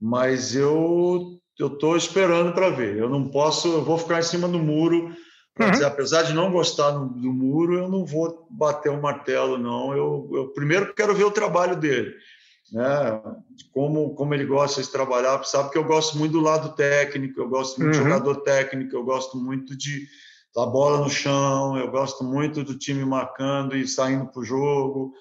[0.00, 2.96] mas eu eu estou esperando para ver.
[2.96, 5.14] Eu não posso, eu vou ficar em cima do muro.
[5.60, 5.70] Uhum.
[5.70, 9.94] Dizer, apesar de não gostar do, do, muro, eu não vou bater o martelo, não.
[9.94, 12.14] Eu, eu primeiro quero ver o trabalho dele
[12.72, 13.20] né?
[13.72, 17.48] Como, como ele gosta de trabalhar, sabe que eu gosto muito do lado técnico, eu
[17.48, 18.02] gosto muito uhum.
[18.02, 20.06] de jogador técnico, eu gosto muito de
[20.54, 25.14] da bola no chão, eu gosto muito do time marcando e saindo para o jogo,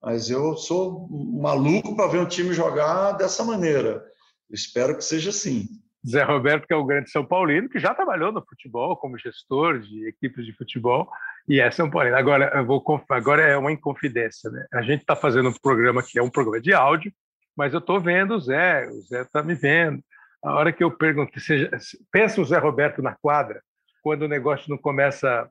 [0.00, 4.04] mas eu sou maluco para ver um time jogar dessa maneira.
[4.48, 5.66] Espero que seja assim.
[6.08, 9.80] Zé Roberto, que é o grande São Paulino, que já trabalhou no futebol como gestor
[9.80, 11.08] de equipes de futebol,
[11.48, 12.16] e é São Paulino.
[12.16, 14.50] Agora, eu vou, agora é uma inconfidência.
[14.50, 14.64] Né?
[14.72, 17.12] A gente está fazendo um programa que é um programa de áudio,
[17.56, 20.00] mas eu estou vendo o Zé, o Zé está me vendo.
[20.44, 21.70] A hora que eu perguntei, seja,
[22.12, 23.60] pensa o Zé Roberto na quadra,
[24.02, 25.48] quando o negócio não começa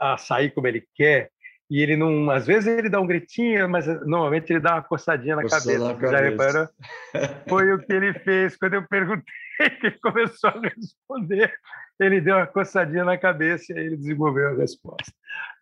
[0.00, 1.30] a sair como ele quer,
[1.68, 5.34] e ele não, às vezes ele dá um gritinho, mas normalmente ele dá uma coçadinha
[5.34, 5.78] na cabeça.
[5.78, 6.12] Na cabeça.
[6.12, 6.68] Já reparou?
[7.48, 9.24] Foi o que ele fez quando eu perguntei,
[9.80, 11.52] que ele começou a responder.
[11.98, 15.12] Ele deu uma coçadinha na cabeça e aí ele desenvolveu a resposta.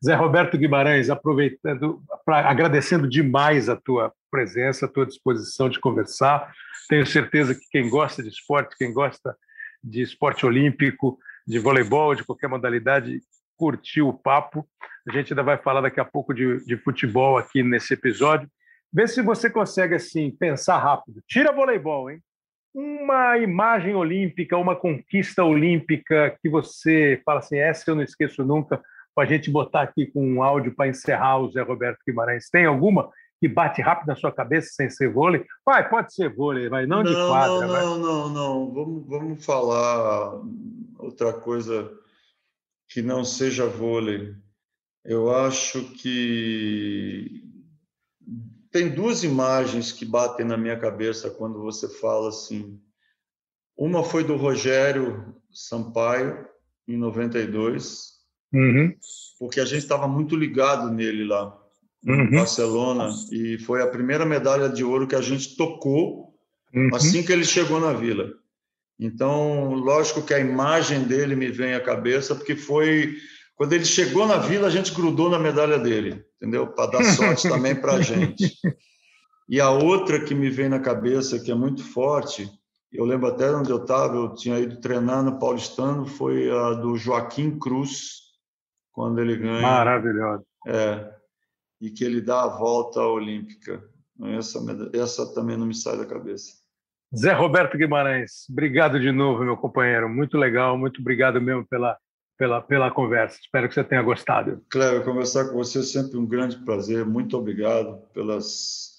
[0.05, 6.53] Zé Roberto Guimarães, aproveitando, pra, agradecendo demais a tua presença, a tua disposição de conversar.
[6.89, 9.35] Tenho certeza que quem gosta de esporte, quem gosta
[9.83, 13.21] de esporte olímpico, de voleibol, de qualquer modalidade,
[13.57, 14.67] curtiu o papo.
[15.09, 18.49] A gente ainda vai falar daqui a pouco de, de futebol aqui nesse episódio.
[18.93, 21.23] Vê se você consegue assim pensar rápido.
[21.27, 22.21] Tira voleibol, hein?
[22.75, 28.81] Uma imagem olímpica, uma conquista olímpica que você fala assim, essa eu não esqueço nunca,
[29.15, 32.49] para a gente botar aqui com um áudio para encerrar o Zé Roberto Guimarães.
[32.51, 35.45] Tem alguma que bate rápido na sua cabeça sem ser vôlei?
[35.65, 37.67] Vai, pode ser vôlei, mas não, não de quadra.
[37.67, 37.83] Não, vai.
[37.83, 38.73] não, não, não.
[38.73, 40.41] Vamos, vamos falar
[40.99, 41.93] outra coisa
[42.89, 44.35] que não seja vôlei.
[45.05, 47.43] Eu acho que
[48.71, 52.81] tem duas imagens que batem na minha cabeça quando você fala assim.
[53.77, 56.47] Uma foi do Rogério Sampaio,
[56.87, 58.15] em 92,
[58.53, 58.95] uhum.
[59.39, 61.57] porque a gente estava muito ligado nele lá,
[62.07, 62.23] uhum.
[62.23, 66.35] em Barcelona, e foi a primeira medalha de ouro que a gente tocou
[66.75, 66.91] uhum.
[66.95, 68.33] assim que ele chegou na Vila.
[68.99, 73.17] Então, lógico que a imagem dele me vem à cabeça, porque foi
[73.57, 76.67] quando ele chegou na Vila, a gente grudou na medalha dele, entendeu?
[76.67, 78.53] Para dar sorte também para a gente.
[79.49, 82.51] E a outra que me vem na cabeça, que é muito forte,
[82.93, 86.97] eu lembro até onde eu estava, eu tinha ido treinar no Paulistano, foi a do
[86.97, 88.23] Joaquim Cruz,
[88.93, 89.61] quando ele ganha.
[89.61, 90.45] Maravilhoso.
[90.67, 91.13] É,
[91.81, 93.83] e que ele dá a volta olímpica.
[94.37, 94.61] Essa,
[94.93, 96.53] essa também não me sai da cabeça.
[97.15, 100.09] Zé Roberto Guimarães, obrigado de novo, meu companheiro.
[100.09, 101.97] Muito legal, muito obrigado mesmo pela,
[102.37, 103.39] pela, pela conversa.
[103.41, 104.62] Espero que você tenha gostado.
[104.70, 107.05] Cléber, conversar com você é sempre um grande prazer.
[107.05, 108.95] Muito obrigado pelas,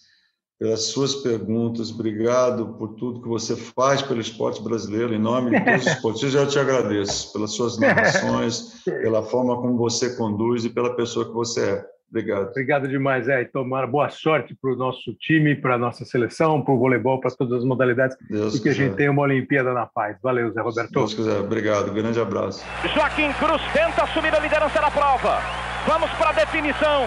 [0.60, 1.92] pelas suas perguntas.
[1.92, 5.14] Obrigado por tudo que você faz pelo esporte brasileiro.
[5.14, 9.78] Em nome de todos os esportistas, eu te agradeço pelas suas narrações, pela forma como
[9.78, 11.95] você conduz e pela pessoa que você é.
[12.10, 12.50] Obrigado.
[12.50, 13.42] Obrigado demais, é.
[13.42, 17.20] E tomara boa sorte para o nosso time, para a nossa seleção, para o voleibol,
[17.20, 18.16] para todas as modalidades.
[18.30, 18.84] Deus e que quiser.
[18.84, 20.18] a gente tenha uma Olimpíada na paz.
[20.22, 20.92] Valeu, Zé Roberto.
[20.92, 21.40] Deus quiser.
[21.40, 21.92] Obrigado.
[21.92, 22.66] Grande abraço.
[22.94, 25.40] Joaquim Cruz tenta assumir a liderança da prova.
[25.88, 27.06] Vamos para a definição.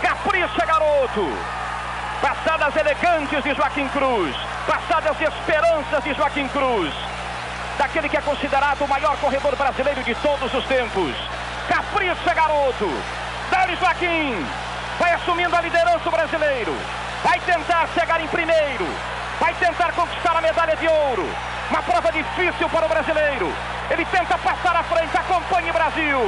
[0.00, 1.26] Capricha, garoto.
[2.20, 4.36] Passadas elegantes de Joaquim Cruz.
[4.66, 6.92] Passadas esperanças de Joaquim Cruz.
[7.78, 11.12] Daquele que é considerado o maior corredor brasileiro de todos os tempos.
[11.68, 12.88] Capricha, garoto.
[13.50, 14.46] Dali Joaquim.
[14.98, 16.74] Vai assumindo a liderança brasileiro.
[17.22, 18.86] Vai tentar chegar em primeiro.
[19.40, 21.28] Vai tentar conquistar a medalha de ouro.
[21.70, 23.52] Uma prova difícil para o brasileiro.
[23.90, 25.16] Ele tenta passar à frente.
[25.16, 26.20] Acompanhe Brasil.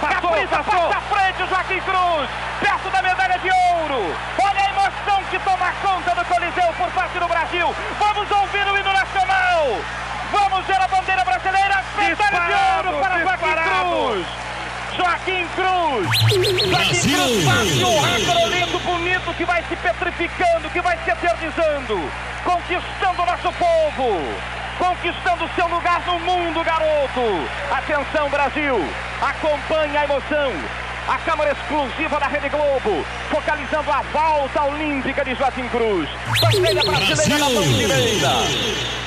[0.00, 0.88] Passou, Capriza, passou.
[0.88, 2.30] passa à frente o Joaquim Cruz.
[2.60, 4.16] Perto da medalha de ouro.
[4.42, 7.74] Olha a emoção que toma conta do Coliseu por parte do Brasil.
[7.98, 9.78] Vamos ouvir o hino nacional.
[10.32, 11.84] Vamos ver a bandeira brasileira.
[11.98, 14.26] Medalha de ouro para Joaquim Cruz.
[14.96, 16.08] Joaquim Cruz.
[16.70, 22.10] Joaquim Cruz um recorde bonito que vai se petrificando, que vai se eternizando,
[22.44, 24.20] conquistando o nosso povo,
[24.78, 27.48] conquistando seu lugar no mundo, garoto.
[27.70, 28.76] Atenção, Brasil,
[29.20, 30.52] acompanhe a emoção.
[31.06, 36.08] A câmera exclusiva da Rede Globo, focalizando a volta olímpica de Joaquim Cruz.
[36.40, 38.30] Bandeira brasileira na mão direita.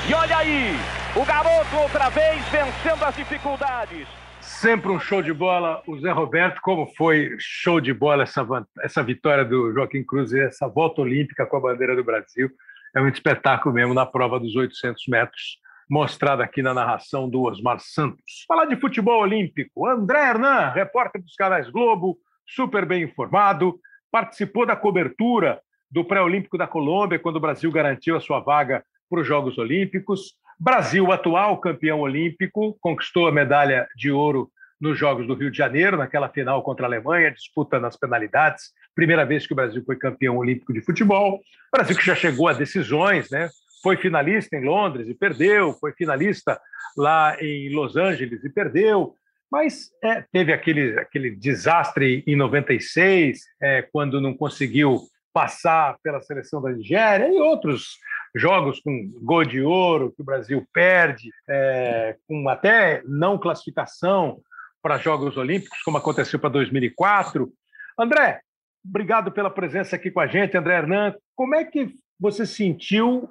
[0.08, 0.80] E olha aí,
[1.16, 4.08] o garoto outra vez vencendo as dificuldades.
[4.48, 5.84] Sempre um show de bola.
[5.86, 8.48] O Zé Roberto, como foi show de bola essa,
[8.82, 12.50] essa vitória do Joaquim Cruz e essa volta olímpica com a bandeira do Brasil.
[12.96, 17.80] É um espetáculo mesmo na prova dos 800 metros, mostrado aqui na narração do Osmar
[17.82, 18.46] Santos.
[18.48, 19.86] Falar de futebol olímpico.
[19.86, 22.18] André Hernan, repórter dos canais Globo,
[22.48, 23.78] super bem informado,
[24.10, 29.20] participou da cobertura do pré-olímpico da Colômbia, quando o Brasil garantiu a sua vaga para
[29.20, 30.34] os Jogos Olímpicos.
[30.60, 34.50] Brasil, atual campeão olímpico, conquistou a medalha de ouro
[34.80, 38.72] nos Jogos do Rio de Janeiro, naquela final contra a Alemanha, disputa nas penalidades.
[38.96, 41.42] Primeira vez que o Brasil foi campeão olímpico de futebol.
[41.72, 43.50] Brasil que já chegou a decisões, né?
[43.84, 46.60] Foi finalista em Londres e perdeu, foi finalista
[46.98, 49.16] lá em Los Angeles e perdeu.
[49.52, 55.02] Mas é, teve aquele, aquele desastre em 96, é, quando não conseguiu
[55.32, 57.98] passar pela seleção da Nigéria e outros
[58.36, 64.42] jogos com gol de ouro que o Brasil perde, é, com até não classificação
[64.82, 67.52] para Jogos Olímpicos, como aconteceu para 2004.
[68.00, 68.42] André,
[68.86, 71.16] obrigado pela presença aqui com a gente, André Hernan.
[71.36, 73.28] Como é que você sentiu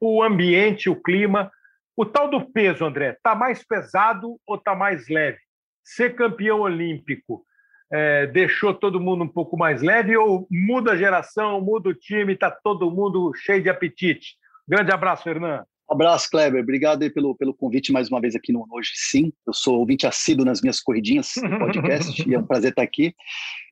[0.00, 1.50] o ambiente, o clima,
[1.96, 5.38] O tal do peso, André, está mais pesado ou está mais leve?
[5.82, 7.44] Ser campeão olímpico
[7.92, 12.34] é, deixou todo mundo um pouco mais leve ou muda a geração, muda o time,
[12.34, 14.36] está todo mundo cheio de apetite?
[14.68, 15.64] Grande abraço, Fernando.
[15.88, 16.62] abraço, Kleber.
[16.62, 19.32] Obrigado aí pelo, pelo convite mais uma vez aqui no Hoje Sim.
[19.46, 23.14] Eu sou ouvinte assíduo nas minhas corridinhas do podcast e é um prazer estar aqui.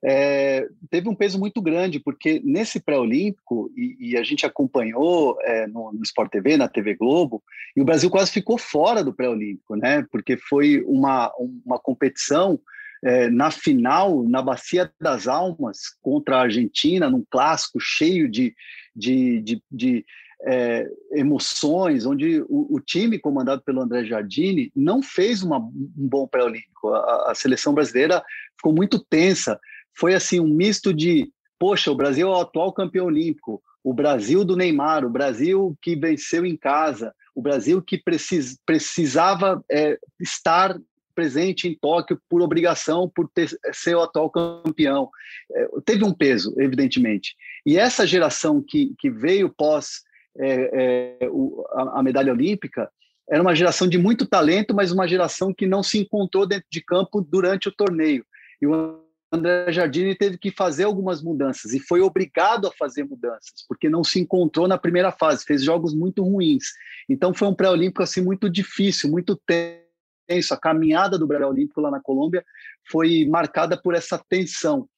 [0.03, 5.67] É, teve um peso muito grande, porque nesse pré-olímpico, e, e, a gente acompanhou é,
[5.67, 7.43] no, no, Sport TV, na TV Globo,
[7.77, 10.07] e o Brasil quase ficou fora do pré-olímpico, né?
[10.11, 11.31] Porque foi uma,
[11.64, 12.59] uma competição
[13.07, 18.53] é, na final, na Bacia das Almas, contra a Argentina, num clássico cheio de,
[18.97, 20.05] de, de, de
[20.43, 26.27] é, emoções, onde o, o, time comandado pelo André Jardini não fez uma, um bom
[26.27, 26.89] pré-olímpico.
[26.89, 28.25] A, a, seleção brasileira
[28.57, 29.57] ficou muito tensa.
[29.97, 31.31] Foi assim um misto de,
[31.61, 35.95] poxa, o Brasil é o atual campeão olímpico, o Brasil do Neymar, o Brasil que
[35.95, 40.77] venceu em casa, o Brasil que precis, precisava é, estar
[41.17, 45.09] presente em Tóquio por obrigação, por ter, ser o atual campeão.
[45.53, 47.35] É, teve um peso, evidentemente.
[47.64, 50.03] E essa geração que, que veio pós
[50.39, 52.91] é, é, o, a, a, medalha olímpica
[53.29, 56.81] era uma geração de muito talento, mas uma geração que não se encontrou dentro de
[56.83, 58.25] campo durante o torneio.
[58.61, 59.01] E o
[59.33, 64.05] André Jardine teve que fazer algumas mudanças e foi obrigado a fazer mudanças, porque não
[64.05, 66.67] se encontrou na primeira fase, fez jogos muito ruins.
[67.09, 69.86] Então foi um pré-olímpico assim muito difícil, muito tenso.
[70.29, 72.45] A caminhada do pré-olímpico lá na Colômbia
[72.91, 74.89] foi marcada por essa tensão.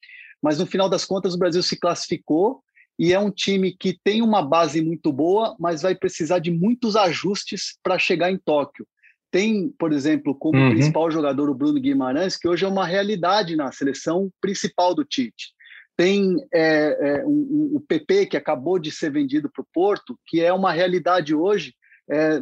[0.41, 2.63] Mas no final das contas o Brasil se classificou
[2.97, 6.97] e é um time que tem uma base muito boa, mas vai precisar de muitos
[6.97, 8.85] ajustes para chegar em Tóquio.
[9.31, 10.71] Tem, por exemplo, como uhum.
[10.71, 15.53] principal jogador o Bruno Guimarães, que hoje é uma realidade na seleção principal do Tite.
[15.95, 20.17] Tem é, é, um, um, o PP, que acabou de ser vendido para o Porto,
[20.27, 21.73] que é uma realidade hoje
[22.11, 22.39] é,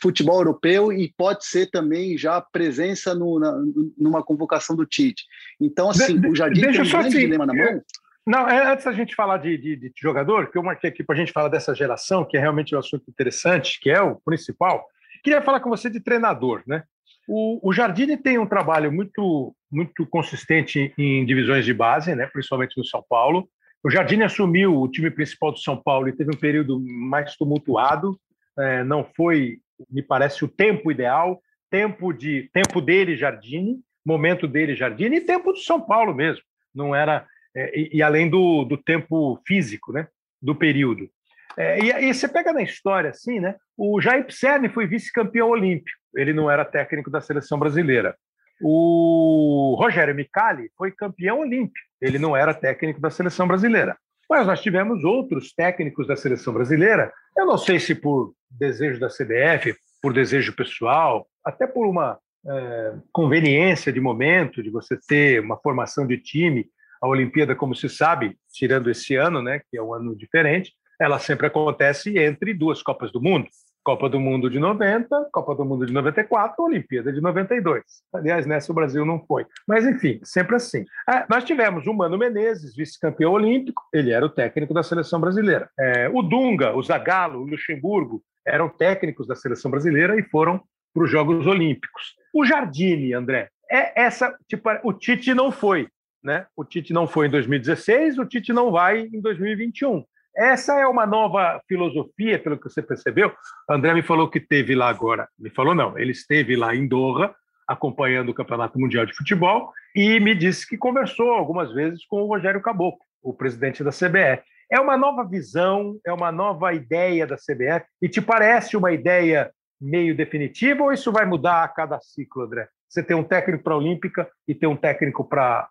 [0.00, 3.54] futebol europeu e pode ser também já presença no, na,
[3.98, 5.24] numa convocação do Tite.
[5.60, 7.82] Então, assim, de, o Jardim tem um grande assim, dilema na mão.
[8.26, 11.14] Não, é, antes da gente falar de, de, de, jogador, que eu marquei aqui para
[11.14, 14.86] a gente falar dessa geração, que é realmente um assunto interessante, que é o principal,
[15.22, 16.84] queria falar com você de treinador, né?
[17.26, 22.26] O, o Jardine tem um trabalho muito, muito consistente em divisões de base, né?
[22.26, 23.48] principalmente no São Paulo.
[23.82, 28.18] O Jardine assumiu o time principal do São Paulo e teve um período mais tumultuado.
[28.58, 29.58] É, não foi,
[29.90, 31.40] me parece, o tempo ideal.
[31.70, 36.42] Tempo de tempo dele, Jardine, momento dele, Jardine, e tempo do São Paulo mesmo.
[36.72, 37.26] Não era
[37.56, 40.08] é, e, e, além do, do tempo físico, né,
[40.42, 41.08] do período.
[41.56, 43.54] É, e, e, você pega na história assim, né?
[43.76, 45.96] O Jair Pisserni foi vice-campeão olímpico.
[46.16, 48.16] Ele não era técnico da seleção brasileira.
[48.60, 51.86] O Rogério Micali foi campeão olímpico.
[52.00, 53.96] Ele não era técnico da seleção brasileira.
[54.28, 57.12] Mas nós tivemos outros técnicos da seleção brasileira.
[57.36, 62.94] Eu não sei se por desejo da CBF, por desejo pessoal, até por uma é,
[63.12, 66.66] conveniência de momento, de você ter uma formação de time
[67.04, 71.18] a Olimpíada, como se sabe, tirando esse ano, né, que é um ano diferente, ela
[71.18, 73.46] sempre acontece entre duas Copas do Mundo.
[73.84, 77.82] Copa do Mundo de 90, Copa do Mundo de 94, Olimpíada de 92.
[78.14, 79.44] Aliás, nessa o Brasil não foi.
[79.68, 80.86] Mas, enfim, sempre assim.
[81.08, 85.68] É, nós tivemos o Mano Menezes, vice-campeão olímpico, ele era o técnico da seleção brasileira.
[85.78, 90.62] É, o Dunga, o Zagallo, o Luxemburgo eram técnicos da seleção brasileira e foram
[90.94, 92.14] para os Jogos Olímpicos.
[92.32, 95.88] O Jardine, André, é essa, tipo, o Tite não foi,
[96.22, 96.46] né?
[96.56, 100.04] O Tite não foi em 2016, o Tite não vai em 2021.
[100.36, 103.32] Essa é uma nova filosofia, pelo que você percebeu.
[103.70, 105.28] André me falou que teve lá agora.
[105.38, 107.34] Me falou não, ele esteve lá em Doha,
[107.68, 112.26] acompanhando o Campeonato Mundial de Futebol, e me disse que conversou algumas vezes com o
[112.26, 114.42] Rogério Caboclo, o presidente da CBF.
[114.70, 119.52] É uma nova visão, é uma nova ideia da CBF, e te parece uma ideia
[119.80, 122.68] meio definitiva ou isso vai mudar a cada ciclo, André?
[122.88, 125.68] Você tem um técnico para a Olímpica e tem um técnico para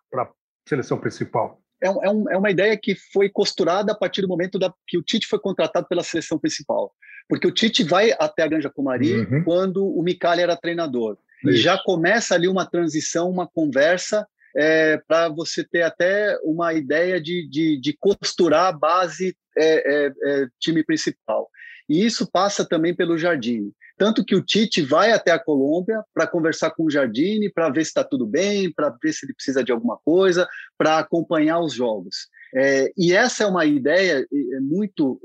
[0.68, 1.60] seleção principal?
[1.82, 4.96] É, é, um, é, uma ideia que foi costurada a partir do momento da, que
[4.98, 6.92] o Tite foi contratado pela seleção principal.
[7.28, 9.44] Porque o Tite vai até a Granja Comari uhum.
[9.44, 11.16] quando o Micali era treinador.
[11.42, 11.54] Isso.
[11.54, 17.20] E já começa ali uma transição, uma conversa é, para você ter até uma ideia
[17.20, 21.48] de, de, de costurar a base é, é, é time principal.
[21.88, 23.72] E isso passa também pelo Jardim.
[23.96, 27.84] Tanto que o Tite vai até a Colômbia para conversar com o Jardine, para ver
[27.84, 31.72] se está tudo bem, para ver se ele precisa de alguma coisa, para acompanhar os
[31.72, 32.28] jogos.
[32.56, 34.24] É, e essa é uma ideia
[34.60, 35.20] muito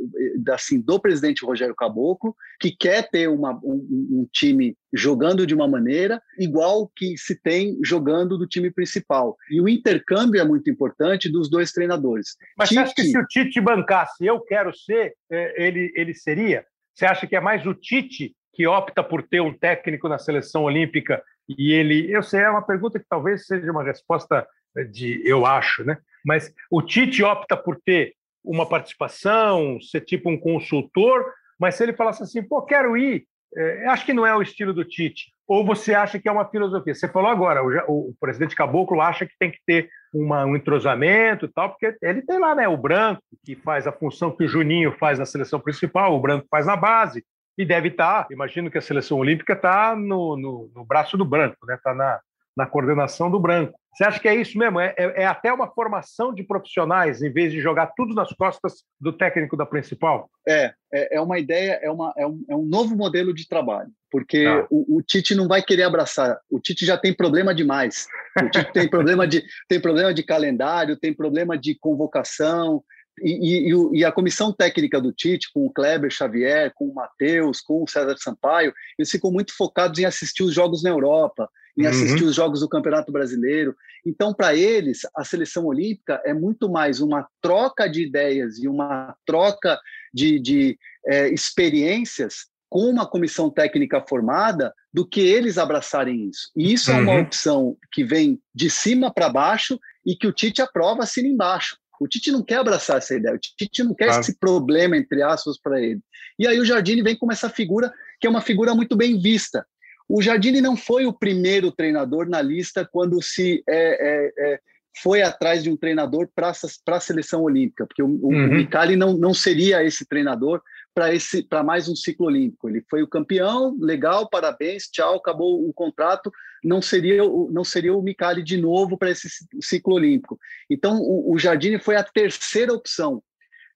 [0.50, 5.68] assim do presidente Rogério Caboclo, que quer ter uma, um, um, time jogando de uma
[5.68, 9.38] maneira igual que se tem jogando do time principal.
[9.52, 12.36] E o intercâmbio é muito importante dos dois treinadores.
[12.58, 12.80] Mas Tite...
[12.80, 16.66] você acha que se o Tite bancasse, eu quero ser, é, ele, ele seria?
[16.96, 20.64] Você acha que é mais o Tite que opta por ter um técnico na seleção
[20.64, 24.48] olímpica e ele, eu sei, é uma pergunta que talvez seja uma resposta
[24.92, 25.98] de eu acho, né?
[26.26, 28.14] Mas o Tite opta por ter
[28.44, 33.88] uma participação, ser tipo um consultor, mas se ele falasse assim, pô, quero ir, é,
[33.88, 35.32] acho que não é o estilo do Tite.
[35.48, 36.94] Ou você acha que é uma filosofia?
[36.94, 41.46] Você falou agora, o, o presidente Caboclo acha que tem que ter uma, um entrosamento
[41.46, 44.48] e tal, porque ele tem lá né, o Branco, que faz a função que o
[44.48, 47.24] Juninho faz na seleção principal, o Branco faz na base,
[47.58, 51.26] e deve estar, tá, imagino que a seleção olímpica está no, no, no, braço do
[51.26, 51.80] Branco, está né?
[51.84, 52.20] Tá na,
[52.60, 53.74] na coordenação do Branco.
[53.94, 54.82] Você acha que é isso mesmo?
[54.82, 58.84] É, é, é, até uma formação de profissionais, em vez de jogar tudo nas costas
[59.00, 60.30] do técnico da principal?
[60.46, 63.90] É, é, é uma ideia, é, uma, é, um, é um novo modelo de trabalho,
[64.12, 64.68] porque tá.
[64.70, 66.38] o, o, Tite não vai querer abraçar.
[66.52, 68.08] O Tite já tem problema demais.
[68.44, 72.84] O Tite tem problema de, tem problema de calendário, tem problema de convocação,
[73.22, 77.62] e, e, e, a comissão técnica do Tite, com o Kleber Xavier, com o Matheus,
[77.62, 81.84] com o César Sampaio, eles ficam muito focados em assistir os jogos na Europa, em
[81.84, 81.90] uhum.
[81.90, 83.76] assistir os jogos do Campeonato Brasileiro.
[84.06, 89.16] Então, para eles, a seleção olímpica é muito mais uma troca de ideias e uma
[89.26, 89.80] troca
[90.14, 96.52] de, de é, experiências com uma comissão técnica formada do que eles abraçarem isso.
[96.56, 96.98] E isso uhum.
[96.98, 97.22] é uma uhum.
[97.22, 101.78] opção que vem de cima para baixo e que o Tite aprova assim embaixo.
[102.00, 104.22] O Tite não quer abraçar essa ideia, o Tite não quer claro.
[104.22, 106.00] esse problema, entre aspas, para ele.
[106.38, 107.92] E aí o Jardine vem com essa figura,
[108.22, 109.66] que é uma figura muito bem vista.
[110.10, 114.60] O Jardine não foi o primeiro treinador na lista quando se é, é, é,
[115.04, 118.46] foi atrás de um treinador para a seleção olímpica, porque o, uhum.
[118.46, 120.62] o Micali não, não seria esse treinador
[120.96, 122.68] para mais um ciclo olímpico.
[122.68, 126.32] Ele foi o campeão, legal, parabéns, tchau, acabou o contrato.
[126.64, 129.30] Não seria não seria o Micali de novo para esse
[129.62, 130.40] ciclo olímpico.
[130.70, 133.24] Então o, o Jardine foi a terceira opção,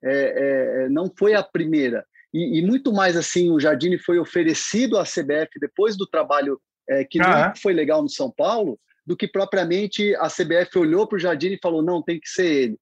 [0.03, 2.03] é, é, não foi a primeira.
[2.33, 6.59] E, e, muito mais assim, o Jardine foi oferecido à CBF depois do trabalho
[6.89, 11.07] é, que ah, não foi legal no São Paulo, do que propriamente a CBF olhou
[11.07, 12.77] para o Jardine e falou: não, tem que ser ele.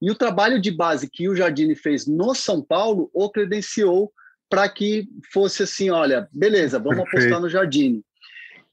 [0.00, 4.12] E o trabalho de base que o Jardine fez no São Paulo o credenciou
[4.48, 7.16] para que fosse assim: olha, beleza, vamos Perfeito.
[7.18, 8.02] apostar no Jardine.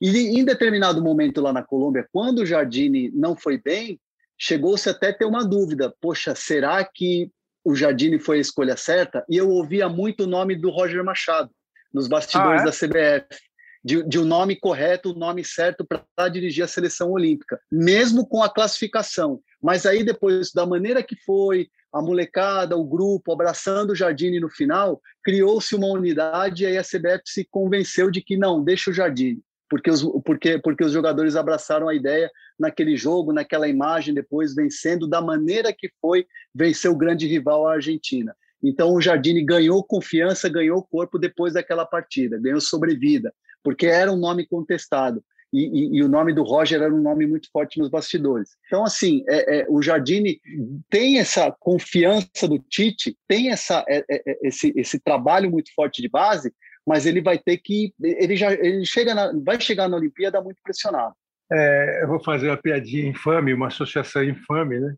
[0.00, 3.98] E em determinado momento lá na Colômbia, quando o Jardine não foi bem,
[4.38, 7.30] chegou-se até ter uma dúvida: poxa, será que
[7.64, 11.50] o Jardine foi a escolha certa, e eu ouvia muito o nome do Roger Machado
[11.92, 12.66] nos bastidores ah, é?
[12.66, 13.40] da CBF,
[13.84, 18.26] de, de um nome correto, o um nome certo para dirigir a seleção olímpica, mesmo
[18.26, 19.40] com a classificação.
[19.62, 24.50] Mas aí depois, da maneira que foi, a molecada, o grupo, abraçando o Jardine no
[24.50, 28.94] final, criou-se uma unidade e aí a CBF se convenceu de que não, deixa o
[28.94, 29.40] Jardine
[29.74, 35.04] porque os, porque, porque os jogadores abraçaram a ideia naquele jogo, naquela imagem, depois vencendo
[35.04, 38.36] da maneira que foi vencer o grande rival, a Argentina.
[38.62, 44.16] Então o Jardine ganhou confiança, ganhou corpo depois daquela partida, ganhou sobrevida, porque era um
[44.16, 45.24] nome contestado.
[45.52, 48.50] E, e, e, o nome do Roger era um nome muito forte nos bastidores.
[48.68, 50.40] Então, assim, é, é, o Jardine
[50.88, 56.00] tem essa confiança do Tite, tem essa, é, é, é esse, esse trabalho muito forte
[56.00, 56.52] de base,
[56.86, 60.60] mas ele vai ter que ele já ele chega na, vai chegar na Olimpíada muito
[60.62, 61.14] pressionado.
[61.52, 64.94] É, eu vou fazer uma piadinha infame, uma associação infame, né?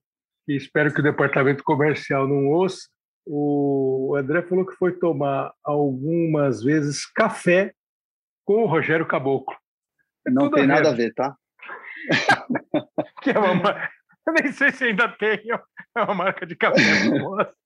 [0.48, 2.88] E espero que o departamento comercial não ouça.
[3.26, 7.72] O André falou que foi tomar algumas vezes café
[8.44, 9.56] com o Rogério Caboclo.
[10.26, 11.36] É não tem a nada a ver, tá?
[13.22, 13.90] que é uma,
[14.26, 15.40] eu nem sei se ainda tem,
[15.96, 16.80] é uma marca de café.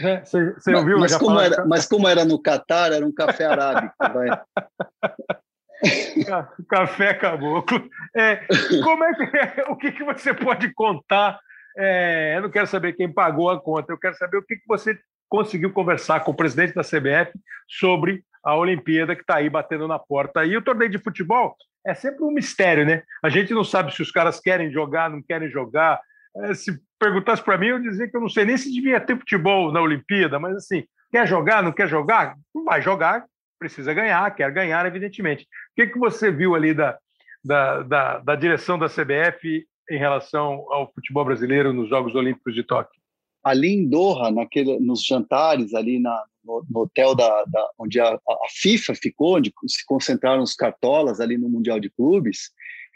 [0.00, 0.24] Né?
[0.24, 0.98] Você, você mas, ouviu?
[0.98, 3.94] Mas como, era, mas como era no Catar, era um café arábico.
[6.68, 7.88] Café caboclo.
[8.16, 8.44] É,
[8.82, 11.38] como é que é, o que, que você pode contar?
[11.76, 14.66] É, eu não quero saber quem pagou a conta, eu quero saber o que, que
[14.66, 17.32] você conseguiu conversar com o presidente da CBF
[17.68, 20.44] sobre a Olimpíada que está aí batendo na porta.
[20.44, 21.54] E o torneio de futebol
[21.86, 23.04] é sempre um mistério, né?
[23.22, 26.00] A gente não sabe se os caras querem jogar, não querem jogar,
[26.44, 29.18] é, se perguntasse para mim, eu dizia que eu não sei nem se devia ter
[29.18, 32.36] futebol na Olimpíada, mas assim, quer jogar, não quer jogar?
[32.54, 33.24] Não vai jogar,
[33.58, 35.44] precisa ganhar, quer ganhar, evidentemente.
[35.44, 35.46] O
[35.76, 36.98] que, que você viu ali da,
[37.44, 42.62] da, da, da direção da CBF em relação ao futebol brasileiro nos Jogos Olímpicos de
[42.62, 43.00] Tóquio?
[43.42, 48.14] Ali em Doha, naquele, nos jantares, ali na, no, no hotel da, da onde a,
[48.14, 52.50] a, FIFA ficou, onde se concentraram os cartolas ali no Mundial de Clubes,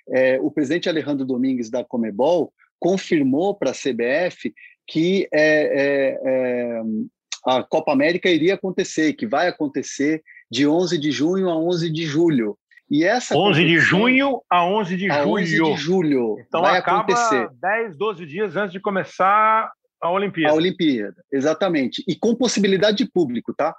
[0.09, 2.53] é, o presidente Alejandro Domingues da Comebol
[2.83, 4.53] confirmou para a CBF
[4.89, 6.83] que é, é, é,
[7.47, 10.21] a Copa América iria acontecer, que vai acontecer
[10.51, 12.59] de 11 de junho a 11 de julho.
[12.91, 15.35] E essa 11 de junho a 11 de a julho.
[15.35, 16.37] 11 de julho.
[16.47, 17.49] Então vai acontecer.
[17.61, 19.71] 10, 12 dias antes de começar
[20.01, 20.53] a Olimpíada.
[20.53, 22.03] A Olimpíada, exatamente.
[22.09, 23.73] E com possibilidade de público, tá?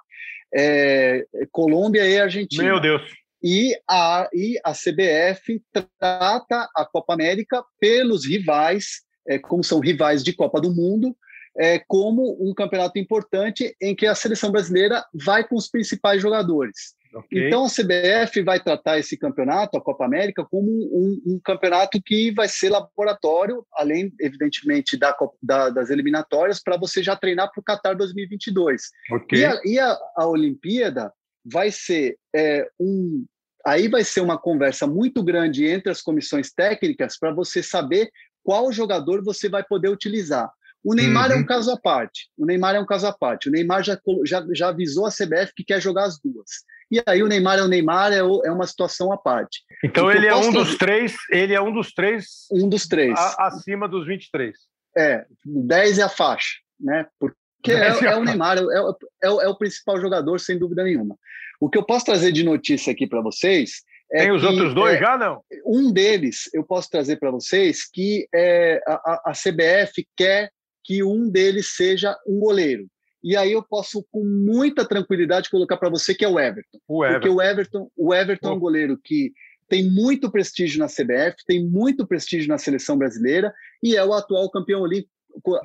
[0.54, 2.62] é, Colômbia e Argentina.
[2.62, 3.02] Meu Deus.
[3.44, 5.62] E a, e a CBF
[5.98, 11.14] trata a Copa América pelos rivais, é, como são rivais de Copa do Mundo,
[11.58, 16.94] é, como um campeonato importante em que a seleção brasileira vai com os principais jogadores.
[17.14, 17.46] Okay.
[17.46, 22.32] Então a CBF vai tratar esse campeonato, a Copa América, como um, um campeonato que
[22.32, 27.64] vai ser laboratório, além, evidentemente, da, da, das eliminatórias, para você já treinar para o
[27.64, 28.82] Qatar 2022.
[29.12, 29.40] Okay.
[29.40, 31.12] E, a, e a, a Olimpíada
[31.44, 33.24] vai ser é, um.
[33.66, 38.10] Aí vai ser uma conversa muito grande entre as comissões técnicas para você saber
[38.42, 40.50] qual jogador você vai poder utilizar.
[40.84, 41.32] O Neymar uhum.
[41.32, 41.46] é um uhum.
[41.46, 42.28] caso à parte.
[42.36, 43.48] O Neymar é um caso à parte.
[43.48, 46.50] O Neymar já, já, já avisou a CBF que quer jogar as duas.
[46.90, 49.62] E aí o Neymar é o Neymar, é, o, é uma situação à parte.
[49.82, 52.46] Então ele é um dos três, ele é um dos três.
[52.52, 53.18] Um dos três.
[53.18, 54.54] A, acima dos 23.
[54.96, 57.06] É, 10 é a faixa, né?
[57.18, 61.16] Porque é, é, é, o Neymar, é, é, é, o principal jogador, sem dúvida nenhuma.
[61.60, 63.82] O que eu posso trazer de notícia aqui para vocês
[64.12, 65.42] é Tem os outros dois é, já, não?
[65.66, 70.50] Um deles eu posso trazer para vocês que é, a, a CBF quer
[70.84, 72.86] que um deles seja um goleiro.
[73.22, 76.78] E aí eu posso, com muita tranquilidade, colocar para você que é o Everton.
[76.86, 77.20] O Everton.
[77.20, 79.32] Porque o Everton, o Everton é um goleiro que
[79.66, 83.52] tem muito prestígio na CBF, tem muito prestígio na seleção brasileira
[83.82, 85.10] e é o atual campeão olímpico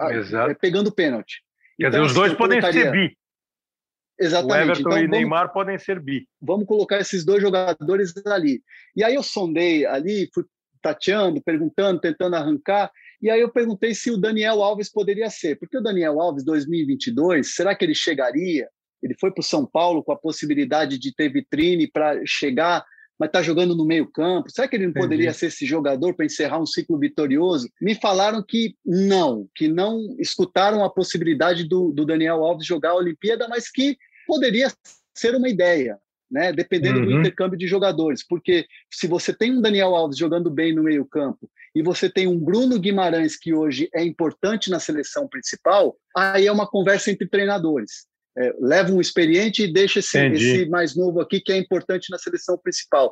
[0.09, 0.55] Exato.
[0.59, 1.43] pegando pênalti.
[1.77, 3.17] Quer então, dizer, os dois podem ser bi.
[4.19, 4.59] Exatamente.
[4.59, 6.27] O Everton então, e vamos, Neymar podem ser bi.
[6.41, 8.61] Vamos colocar esses dois jogadores ali.
[8.95, 10.43] E aí eu sondei ali, fui
[10.81, 12.91] tateando, perguntando, tentando arrancar,
[13.21, 17.53] e aí eu perguntei se o Daniel Alves poderia ser, porque o Daniel Alves 2022,
[17.53, 18.67] será que ele chegaria?
[19.03, 22.83] Ele foi para o São Paulo com a possibilidade de ter vitrine para chegar,
[23.17, 24.49] mas está jogando no meio campo.
[24.49, 25.05] Será que ele não Entendi.
[25.05, 27.69] poderia ser esse jogador para encerrar um ciclo vitorioso?
[27.81, 32.95] Me falaram que não, que não escutaram a possibilidade do, do Daniel Alves jogar a
[32.95, 33.97] Olimpíada, mas que
[34.29, 34.71] poderia
[35.15, 35.99] ser uma ideia
[36.29, 36.53] né?
[36.53, 37.05] Dependendo uhum.
[37.05, 41.49] do intercâmbio de jogadores, porque se você tem um Daniel Alves jogando bem no meio-campo
[41.73, 46.51] e você tem um Bruno Guimarães que hoje é importante na seleção principal, aí é
[46.51, 48.07] uma conversa entre treinadores.
[48.37, 52.17] É, leva um experiente e deixa esse, esse, mais novo aqui que é importante na
[52.17, 53.11] seleção principal.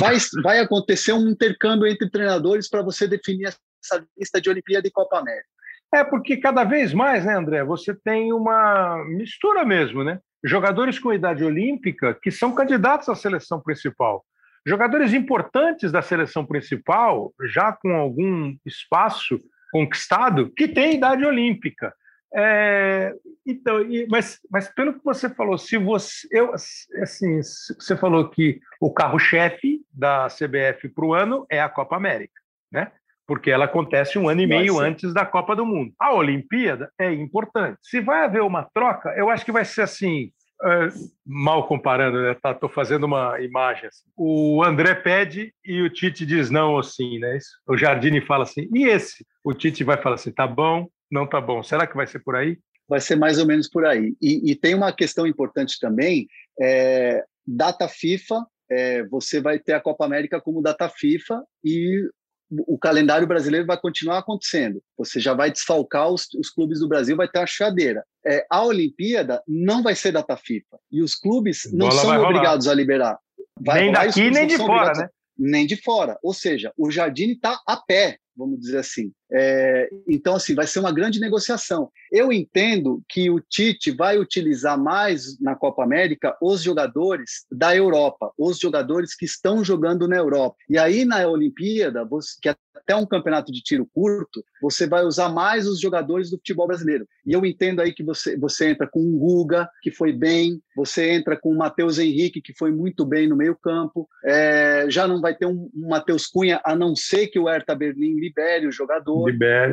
[0.00, 4.90] Vai, vai acontecer um intercâmbio entre treinadores para você definir essa lista de Olimpíada e
[4.90, 5.46] Copa América.
[5.94, 10.20] É porque cada vez mais, né, André, você tem uma mistura mesmo, né?
[10.44, 14.24] Jogadores com idade olímpica que são candidatos à seleção principal.
[14.66, 19.38] Jogadores importantes da seleção principal, já com algum espaço
[19.72, 21.94] conquistado, que têm idade olímpica.
[22.34, 23.14] É,
[23.46, 28.60] então, e, mas, mas pelo que você falou, se você, eu, assim, você falou que
[28.80, 32.92] o carro-chefe da CBF para o ano é a Copa América, né?
[33.28, 35.92] Porque ela acontece um ano e meio antes da Copa do Mundo.
[36.00, 37.78] A Olimpíada é importante.
[37.82, 40.32] Se vai haver uma troca, eu acho que vai ser assim,
[40.64, 40.88] é,
[41.26, 42.34] mal comparando, né?
[42.34, 43.86] Tá, tô fazendo uma imagem.
[43.86, 44.04] Assim.
[44.16, 47.38] O André pede e o Tite diz não assim, né?
[47.68, 49.26] O Jardine fala assim, e esse?
[49.44, 51.62] O Tite vai falar assim, tá bom, não tá bom.
[51.62, 52.58] Será que vai ser por aí?
[52.88, 54.16] Vai ser mais ou menos por aí.
[54.22, 56.26] E, e tem uma questão importante também,
[56.58, 62.08] é, data FIFA, é, você vai ter a Copa América como data FIFA e
[62.50, 64.82] o calendário brasileiro vai continuar acontecendo.
[64.96, 68.04] Você já vai desfalcar os, os clubes do Brasil, vai ter a chadeira.
[68.26, 70.78] É, a Olimpíada não vai ser data FIFA.
[70.90, 73.18] E os clubes não Bola são obrigados a liberar.
[73.60, 75.08] Vai nem daqui, nem de fora, né?
[75.36, 76.18] Nem de fora.
[76.22, 79.12] Ou seja, o Jardim está a pé, vamos dizer assim.
[79.32, 81.90] É, então, assim, vai ser uma grande negociação.
[82.10, 88.32] Eu entendo que o Tite vai utilizar mais na Copa América os jogadores da Europa,
[88.38, 90.56] os jogadores que estão jogando na Europa.
[90.68, 92.06] E aí, na Olimpíada,
[92.40, 92.56] que é
[92.88, 97.06] até um campeonato de tiro curto, você vai usar mais os jogadores do futebol brasileiro.
[97.26, 101.10] E eu entendo aí que você, você entra com o Guga, que foi bem, você
[101.10, 104.08] entra com o Matheus Henrique, que foi muito bem no meio-campo.
[104.24, 107.74] É, já não vai ter um, um Matheus Cunha, a não ser que o Hertha
[107.74, 109.24] Berlim libere o jogador.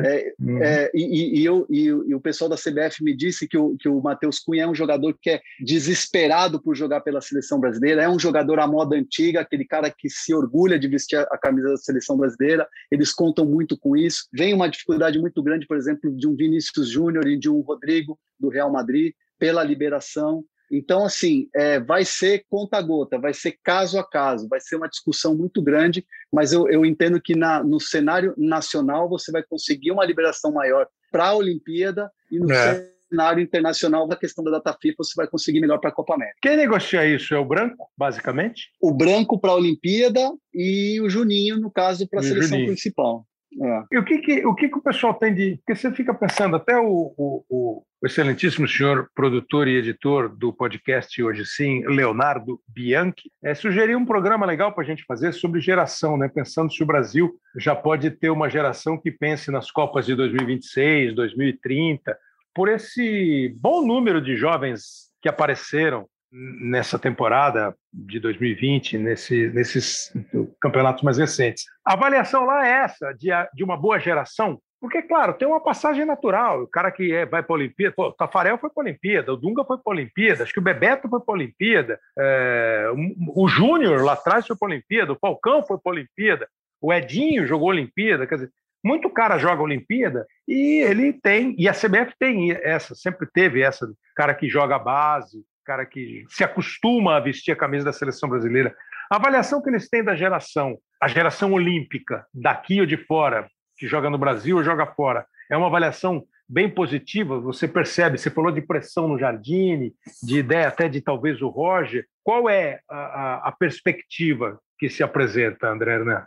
[0.04, 0.62] É, uhum.
[0.62, 3.88] é, e, e, eu, e, e, o pessoal da CBF me disse que o, que
[3.88, 8.08] o Matheus Cunha é um jogador que é desesperado por jogar pela seleção brasileira, é
[8.08, 11.76] um jogador à moda antiga, aquele cara que se orgulha de vestir a camisa da
[11.76, 14.26] seleção brasileira, eles contam muito com isso.
[14.32, 18.18] Vem uma dificuldade muito grande, por exemplo, de um Vinícius Júnior e de um Rodrigo
[18.40, 20.44] do Real Madrid pela liberação.
[20.70, 25.36] Então, assim, é, vai ser conta-gota, vai ser caso a caso, vai ser uma discussão
[25.36, 30.04] muito grande, mas eu, eu entendo que na, no cenário nacional você vai conseguir uma
[30.04, 32.90] liberação maior para a Olimpíada e no é.
[33.08, 36.36] cenário internacional, da questão da data FIFA, você vai conseguir melhor para a Copa América.
[36.42, 38.70] Quem negocia isso é o branco, basicamente?
[38.80, 42.66] O branco para a Olimpíada e o Juninho, no caso, para a seleção Juninho.
[42.66, 43.24] principal.
[43.62, 43.84] É.
[43.92, 45.56] E o que, que, o que, que o pessoal tem de.
[45.56, 51.22] Porque você fica pensando, até o, o, o, excelentíssimo senhor produtor e editor do podcast
[51.22, 56.16] Hoje Sim, Leonardo Bianchi, é, sugeriu um programa legal para a gente fazer sobre geração,
[56.16, 56.28] né?
[56.28, 61.14] pensando se o Brasil já pode ter uma geração que pense nas Copas de 2026,
[61.14, 62.16] 2030,
[62.54, 70.12] por esse bom número de jovens que apareceram nessa temporada de 2020, nesse, nesses
[70.60, 71.64] campeonatos mais recentes.
[71.84, 76.04] A avaliação lá é essa, de, de uma boa geração, porque, claro, tem uma passagem
[76.04, 76.62] natural.
[76.62, 79.32] O cara que é, vai para a Olimpíada, pô, o Tafarel foi para a Olimpíada,
[79.32, 82.86] o Dunga foi para a Olimpíada, acho que o Bebeto foi para a Olimpíada, é,
[82.94, 86.48] o, o Júnior lá atrás foi para a Olimpíada, o Falcão foi para a Olimpíada,
[86.80, 88.50] o Edinho jogou a Olimpíada, quer dizer,
[88.84, 93.62] muito cara joga a Olimpíada e ele tem, e a CBF tem essa, sempre teve
[93.62, 97.92] essa, cara que joga a base, cara que se acostuma a vestir a camisa da
[97.92, 98.74] seleção brasileira.
[99.10, 103.86] A avaliação que eles têm da geração, a geração olímpica, daqui ou de fora, que
[103.86, 107.40] joga no Brasil ou joga fora, é uma avaliação bem positiva.
[107.40, 112.06] Você percebe, você falou de pressão no Jardine, de ideia até de talvez o Roger.
[112.22, 116.24] Qual é a, a, a perspectiva que se apresenta, André Hernan?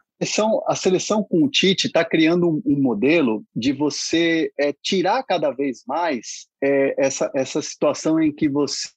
[0.67, 5.49] A seleção com o Tite está criando um, um, modelo de você é, tirar cada
[5.51, 8.89] vez mais é, essa, essa situação em que você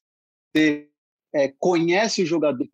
[0.54, 2.66] é, conhece o jogador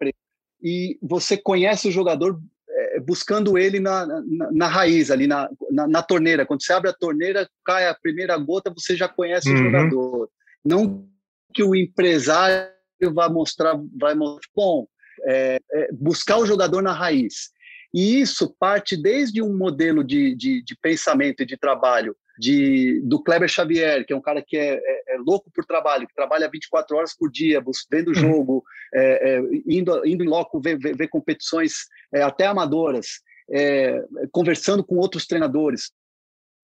[0.62, 5.86] e você conhece o jogador é, buscando ele na, na, na, raiz, ali na, na,
[5.86, 6.44] na, torneira.
[6.44, 9.54] Quando você abre a torneira, cai a primeira gota, você já conhece uhum.
[9.54, 10.30] o jogador.
[10.64, 11.08] Não
[11.54, 12.70] que o empresário
[13.12, 14.86] vai mostrar, vai mostrar, bom,
[15.24, 17.50] é, é, buscar o jogador na raiz.
[17.94, 23.22] E isso parte desde um modelo de, de, de pensamento e de trabalho de, do
[23.22, 26.96] Kleber Xavier, que é um cara que é, é louco por trabalho, que trabalha 24
[26.96, 28.14] horas por dia, vendo uhum.
[28.14, 28.64] jogo,
[28.94, 33.20] é, é, indo, indo em loco ver, ver, ver competições é, até amadoras,
[33.50, 35.92] é, conversando com outros treinadores,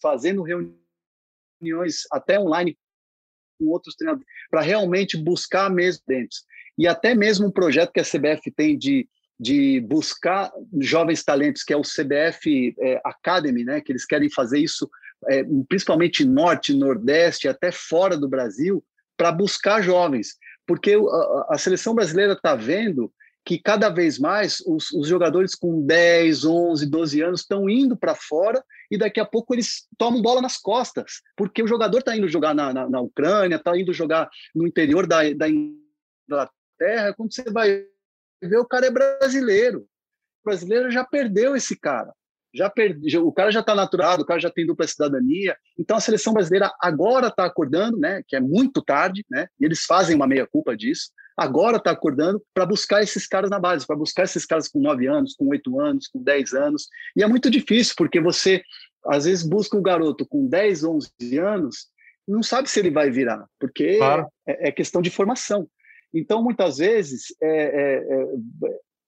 [0.03, 2.77] fazendo reuniões até online
[3.59, 6.37] com outros treinadores, para realmente buscar mesmo dentro.
[6.77, 9.09] E até mesmo um projeto que a CBF tem de
[9.39, 14.59] de buscar jovens talentos, que é o CBF é, Academy, né, que eles querem fazer
[14.59, 14.89] isso
[15.29, 18.85] é, principalmente norte, nordeste, até fora do Brasil,
[19.17, 20.37] para buscar jovens,
[20.67, 23.13] porque a, a seleção brasileira está vendo
[23.45, 28.15] que cada vez mais os, os, jogadores com 10, 11, 12 anos estão indo para
[28.15, 32.27] fora e daqui a pouco eles tomam bola nas costas, porque o jogador está indo
[32.27, 37.45] jogar na, na, na Ucrânia, está indo jogar no interior da, da Inglaterra, quando você
[37.51, 37.85] vai
[38.43, 39.81] ver, o cara é brasileiro.
[40.43, 42.13] O brasileiro já perdeu esse cara
[42.55, 45.57] já perdi, o cara já está naturado, o cara já tem dupla cidadania.
[45.79, 49.85] Então a seleção brasileira agora está acordando, né, que é muito tarde, né, e eles
[49.85, 51.11] fazem uma meia culpa disso.
[51.37, 55.09] Agora está acordando para buscar esses caras na base, para buscar esses caras com 9
[55.09, 56.87] anos, com 8 anos, com 10 anos.
[57.17, 58.63] E é muito difícil, porque você
[59.07, 61.89] às vezes busca um garoto com 10, 11 anos,
[62.27, 64.29] não sabe se ele vai virar, porque claro.
[64.47, 65.69] é, é, questão de formação.
[66.13, 68.27] Então, muitas vezes, é, é,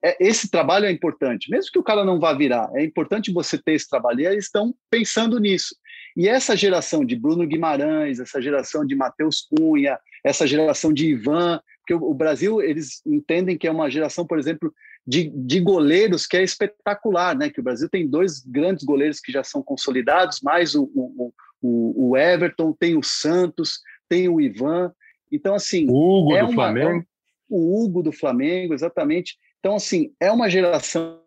[0.06, 3.32] é é, esse trabalho é importante, mesmo que o cara não vá virar, é importante
[3.32, 4.20] você ter esse trabalho.
[4.20, 5.74] E eles estão pensando nisso.
[6.16, 11.60] E essa geração de Bruno Guimarães, essa geração de Matheus Cunha, essa geração de Ivan,
[11.80, 14.72] porque o, Brasil, eles entendem que é uma geração, por exemplo,
[15.04, 17.50] de, de goleiros que é espetacular, né?
[17.50, 22.10] Que o Brasil tem dois grandes goleiros que já são consolidados, mais o, o, o,
[22.10, 24.92] o Everton, tem o Santos, tem o Ivan.
[25.30, 25.86] Então, assim.
[25.88, 27.00] O Hugo é do uma, Flamengo.
[27.00, 27.04] É,
[27.48, 29.36] o Hugo do Flamengo, exatamente.
[29.66, 31.20] Então, assim, é uma geração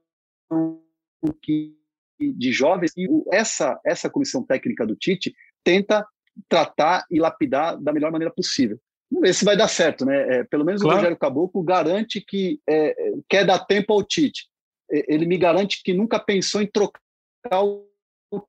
[1.43, 1.75] que,
[2.17, 6.07] de jovens e essa, essa comissão técnica do Tite tenta
[6.47, 8.79] tratar e lapidar da melhor maneira possível.
[9.11, 10.37] Vamos ver se vai dar certo, né?
[10.37, 10.93] É, pelo menos claro.
[10.93, 12.95] o Rogério Caboclo garante que é,
[13.27, 14.47] quer dar tempo ao Tite.
[14.89, 17.89] Ele me garante que nunca pensou em trocar o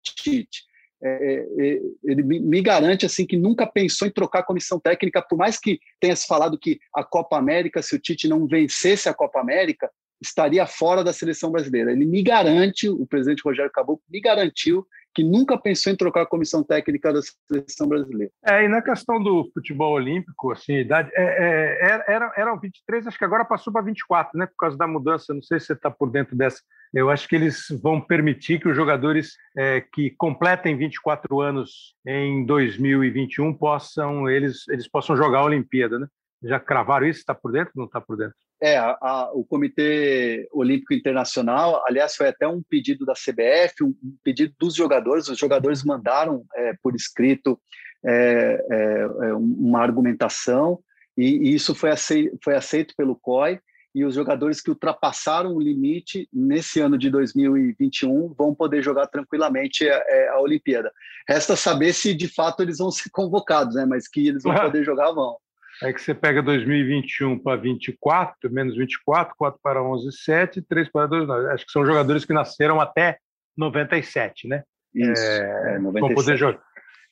[0.04, 0.66] Tite.
[1.02, 5.22] É, é, é, ele me garante assim que nunca pensou em trocar a comissão técnica,
[5.22, 9.08] por mais que tenha se falado que a Copa América, se o Tite não vencesse
[9.08, 9.90] a Copa América,
[10.20, 11.92] estaria fora da seleção brasileira.
[11.92, 16.26] Ele me garante, o presidente Rogério Caboclo me garantiu que nunca pensou em trocar a
[16.26, 18.32] comissão técnica da seleção brasileira.
[18.44, 23.18] É, e na questão do futebol olímpico, assim, idade, é, é, era, eram 23, acho
[23.18, 25.90] que agora passou para 24, né, por causa da mudança, não sei se você está
[25.90, 26.60] por dentro dessa.
[26.92, 32.44] Eu acho que eles vão permitir que os jogadores é, que completem 24 anos em
[32.44, 36.06] 2021 possam, eles, eles possam jogar a Olimpíada, né?
[36.42, 37.20] Já cravaram isso?
[37.20, 37.72] Está por dentro?
[37.76, 38.34] Não está por dentro?
[38.62, 43.94] É, a, a, o Comitê Olímpico Internacional, aliás, foi até um pedido da CBF, um,
[44.24, 45.28] pedido dos jogadores.
[45.28, 47.60] Os jogadores mandaram é, por escrito
[48.04, 50.78] é, é, é uma argumentação
[51.16, 53.60] e, e, isso foi aceito, foi aceito pelo COI.
[53.94, 59.88] E os jogadores que ultrapassaram o limite nesse ano de 2021 vão poder jogar tranquilamente
[59.88, 60.92] a, é, a Olimpíada.
[61.28, 63.84] Resta saber se de fato eles vão ser convocados, né?
[63.84, 65.36] Mas que eles vão poder jogar, vão.
[65.82, 71.06] É que você pega 2021 para 24, menos 24, 4 para 11, 7, 3 para
[71.06, 71.48] 2, 9.
[71.48, 73.18] Acho que são jogadores que nasceram até
[73.56, 74.62] 97, né?
[74.94, 76.00] Isso, é, é 97.
[76.00, 76.60] Vão poder jogar.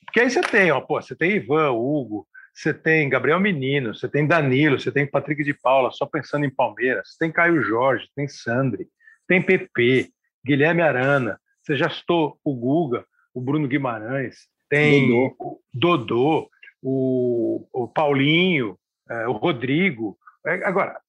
[0.05, 2.27] Porque aí você tem, ó, pô, você tem Ivan, Hugo,
[2.59, 6.49] você tem Gabriel Menino, você tem Danilo, você tem Patrick de Paula, só pensando em
[6.53, 8.85] Palmeiras, tem Caio Jorge, tem Sandri,
[9.25, 10.09] tem PP,
[10.45, 15.35] Guilherme Arana, você já citou o Guga, o Bruno Guimarães, tem Dodô.
[15.39, 16.49] o Dodô,
[16.81, 18.77] o, o Paulinho,
[19.09, 20.17] é, o Rodrigo.
[20.45, 20.99] É, agora,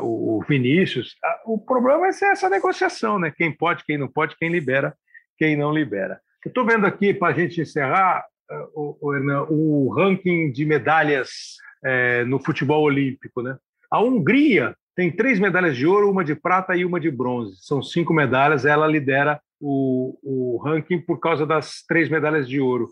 [0.00, 1.14] o Vinícius,
[1.44, 3.30] o problema é essa negociação, né?
[3.30, 4.96] Quem pode, quem não pode, quem libera,
[5.38, 6.20] quem não libera.
[6.44, 8.24] Eu estou vendo aqui, para a gente encerrar,
[8.74, 13.42] o, ranking de medalhas é, no futebol olímpico.
[13.42, 13.56] Né?
[13.90, 17.56] A Hungria tem três medalhas de ouro, uma de prata e uma de bronze.
[17.60, 22.88] São cinco medalhas, ela lidera o, o ranking por causa das três medalhas de ouro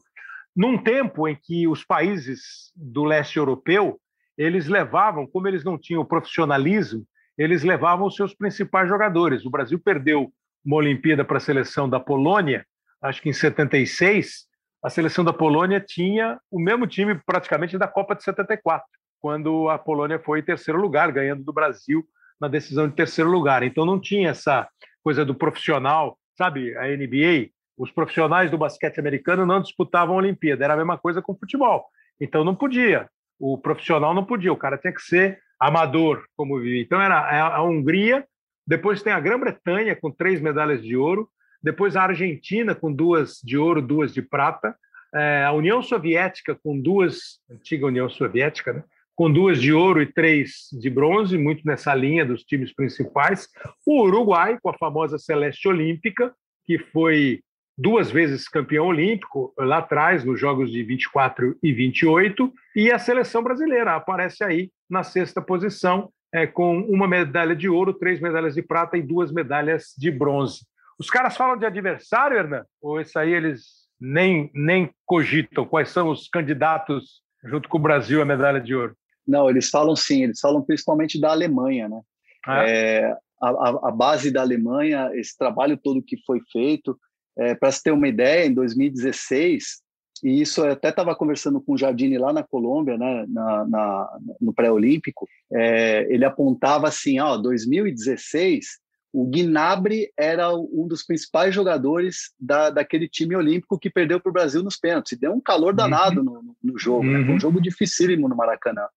[0.55, 4.01] num tempo em que os países do leste europeu
[4.37, 7.07] eles levavam, como eles não tinham profissionalismo,
[7.37, 9.45] eles levavam os seus principais jogadores.
[9.45, 10.33] O Brasil perdeu
[10.65, 12.65] uma Olimpíada para a seleção da Polônia,
[13.03, 14.47] acho que em 76.
[14.85, 18.87] A seleção da Polônia tinha o mesmo time praticamente da Copa de 74,
[19.19, 22.05] quando a Polônia foi em terceiro lugar, ganhando do Brasil
[22.41, 23.63] na decisão de terceiro lugar.
[23.63, 24.69] Então não tinha essa
[25.03, 26.77] coisa do profissional, sabe?
[26.77, 31.21] A NBA os profissionais do basquete americano não disputavam a Olimpíada, era a mesma coisa
[31.21, 31.87] com o futebol.
[32.21, 33.09] Então não podia,
[33.39, 36.83] o profissional não podia, o cara tinha que ser amador, como vivia.
[36.83, 38.25] Então era a Hungria,
[38.67, 41.29] depois tem a Grã-Bretanha com três medalhas de ouro,
[41.65, 44.77] depois a Argentina com duas de ouro, duas de prata,
[45.15, 48.85] é, a União Soviética com duas, antiga União Soviética, né?
[49.17, 53.49] com duas de ouro e três de bronze, muito nessa linha dos times principais.
[53.87, 56.35] O Uruguai, com a famosa Celeste Olímpica,
[56.67, 57.41] que foi
[57.79, 63.43] duas vezes campeão olímpico lá atrás, nos Jogos de 24 e 28, e a seleção
[63.43, 68.63] brasileira aparece aí na sexta posição, é, com uma medalha de ouro, três medalhas de
[68.63, 70.67] prata e duas medalhas de bronze.
[70.99, 72.65] Os caras falam de adversário, Hernan?
[72.81, 75.67] Ou isso aí eles nem, nem cogitam?
[75.67, 78.97] Quais são os candidatos junto com o Brasil à medalha de ouro?
[79.27, 82.01] Não, eles falam sim, eles falam principalmente da Alemanha, né?
[82.47, 82.99] Ah, é?
[82.99, 86.99] É, a, a, base da Alemanha, esse trabalho todo que foi feito,
[87.37, 89.83] é, Para se ter uma ideia, em 2016,
[90.23, 94.19] e isso eu até estava conversando com o Jardine lá na Colômbia, né, na, na
[94.41, 98.79] no pré-olímpico, é, ele apontava assim, ó, 2016
[99.15, 104.33] o Gnabry era um dos principais jogadores da, daquele time olímpico que perdeu para o
[104.33, 105.13] Brasil nos pênaltis.
[105.13, 105.77] E deu um calor uhum.
[105.77, 106.25] danado uhum.
[106.25, 107.21] no, no, jogo, né?
[107.21, 107.37] uhum.
[107.37, 108.89] um jogo dificílimo no Maracanã.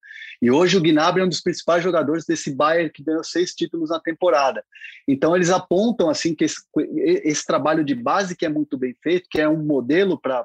[0.41, 3.91] E hoje o Gnabry é um dos principais jogadores desse Bayern que ganhou seis títulos
[3.91, 4.63] na temporada.
[5.07, 6.63] Então eles apontam assim que esse,
[7.23, 10.43] esse trabalho de base que é muito bem feito, que é um modelo para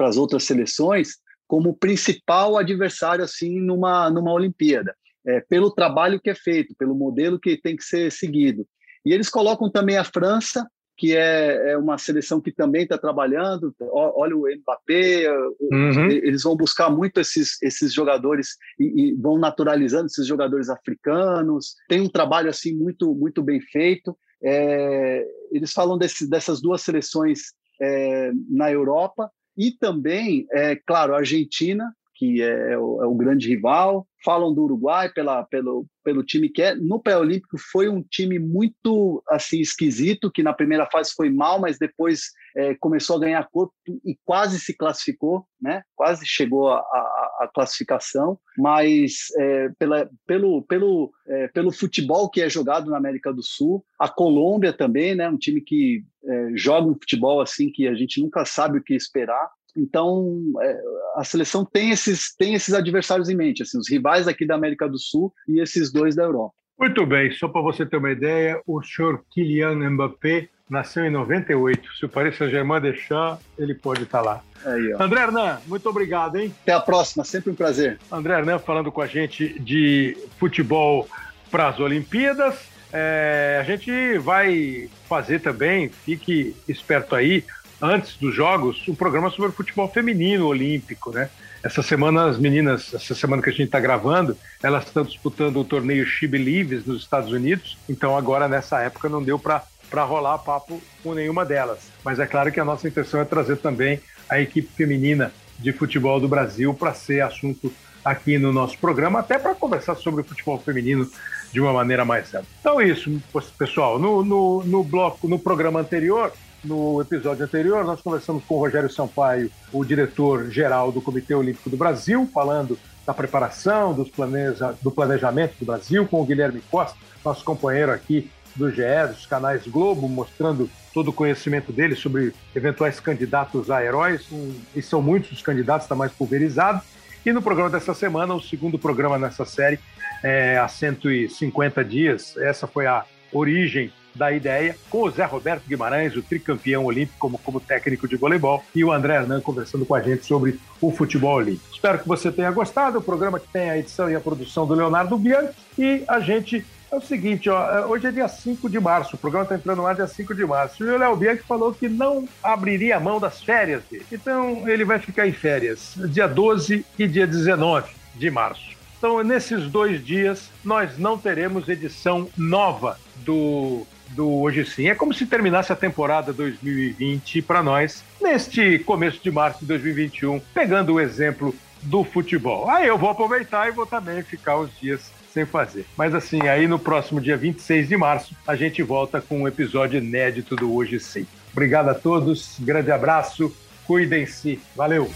[0.00, 1.16] as outras seleções,
[1.46, 4.94] como principal adversário assim numa, numa Olimpíada.
[5.26, 8.66] É, pelo trabalho que é feito, pelo modelo que tem que ser seguido.
[9.04, 10.66] E eles colocam também a França,
[10.98, 13.72] que é, é uma seleção que também está trabalhando.
[13.92, 15.30] Olha o Mbappé,
[15.60, 16.10] uhum.
[16.10, 21.76] eles vão buscar muito esses, esses jogadores e, e, vão naturalizando esses jogadores africanos.
[21.88, 24.18] Tem um trabalho assim muito muito bem feito.
[24.42, 31.18] É, eles falam desse, dessas duas seleções é, na Europa e também, é, claro, a
[31.18, 34.04] Argentina, que é o, é o, grande rival.
[34.24, 36.74] Falam do Uruguai pela, pelo, pelo time que é.
[36.74, 41.78] No pré-olímpico foi um time muito assim esquisito, que na primeira fase foi mal, mas
[41.78, 43.72] depois é, começou a ganhar corpo
[44.04, 45.82] e quase se classificou, né?
[45.94, 48.36] quase chegou a classificação.
[48.56, 53.84] Mas é, pela, pelo, pelo, é, pelo futebol que é jogado na América do Sul,
[53.96, 55.28] a Colômbia também, né?
[55.28, 58.94] um time que é, joga um futebol assim que a gente nunca sabe o que
[58.94, 59.48] esperar.
[59.78, 60.80] Então, é,
[61.16, 64.88] a seleção tem esses, tem esses adversários em mente, assim, os rivais aqui da América
[64.88, 66.54] do Sul e esses dois da Europa.
[66.78, 71.96] Muito bem, só para você ter uma ideia, o senhor Kylian Mbappé nasceu em 98.
[71.96, 74.42] Se o Paris Saint-Germain deixar, ele pode estar tá lá.
[74.64, 76.54] Aí, André Hernan, muito obrigado, hein?
[76.62, 77.98] Até a próxima, sempre um prazer.
[78.12, 81.08] André Hernan falando com a gente de futebol
[81.50, 82.68] para as Olimpíadas.
[82.92, 87.44] É, a gente vai fazer também, fique esperto aí,
[87.80, 91.30] antes dos jogos, um programa sobre futebol feminino olímpico, né?
[91.62, 95.64] Essa semana as meninas, essa semana que a gente está gravando, elas estão disputando o
[95.64, 97.76] torneio She Believes nos Estados Unidos.
[97.88, 101.90] Então agora nessa época não deu para para rolar papo com nenhuma delas.
[102.04, 106.20] Mas é claro que a nossa intenção é trazer também a equipe feminina de futebol
[106.20, 107.72] do Brasil para ser assunto
[108.04, 111.10] aqui no nosso programa, até para conversar sobre o futebol feminino
[111.52, 112.46] de uma maneira mais ampla.
[112.60, 113.10] Então, isso,
[113.58, 113.98] pessoal.
[113.98, 116.32] No, no, no bloco, no programa anterior,
[116.64, 121.76] no episódio anterior, nós conversamos com o Rogério Sampaio, o diretor-geral do Comitê Olímpico do
[121.76, 127.44] Brasil, falando da preparação, dos planeja, do planejamento do Brasil, com o Guilherme Costa, nosso
[127.44, 133.70] companheiro aqui do GE, dos canais Globo, mostrando todo o conhecimento dele sobre eventuais candidatos
[133.70, 134.28] a heróis,
[134.74, 136.82] e são muitos os candidatos, está mais pulverizado.
[137.24, 139.78] E no programa dessa semana, o segundo programa nessa série,
[140.22, 146.16] é, há 150 dias, essa foi a origem da ideia, com o Zé Roberto Guimarães,
[146.16, 150.00] o tricampeão olímpico, como, como técnico de voleibol, e o André Hernan conversando com a
[150.00, 151.72] gente sobre o futebol olímpico.
[151.72, 152.98] Espero que você tenha gostado.
[152.98, 155.54] O programa que tem a edição e a produção do Leonardo Bianchi.
[155.78, 159.18] E a gente é o seguinte, ó, é, hoje é dia 5 de março, o
[159.18, 162.26] programa está entrando ar dia 5 de março, e o Léo Bianchi falou que não
[162.42, 164.06] abriria a mão das férias dele.
[164.10, 168.78] Então, ele vai ficar em férias dia 12 e dia 19 de março.
[168.96, 174.88] Então, nesses dois dias, nós não teremos edição nova do, do Hoje Sim.
[174.88, 180.40] É como se terminasse a temporada 2020 para nós, neste começo de março de 2021,
[180.52, 182.68] pegando o exemplo do futebol.
[182.68, 185.86] Aí eu vou aproveitar e vou também ficar os dias sem fazer.
[185.96, 189.98] Mas assim, aí no próximo dia 26 de março, a gente volta com um episódio
[189.98, 191.26] inédito do Hoje Sim.
[191.52, 193.54] Obrigado a todos, grande abraço,
[193.86, 195.10] cuidem-se, valeu!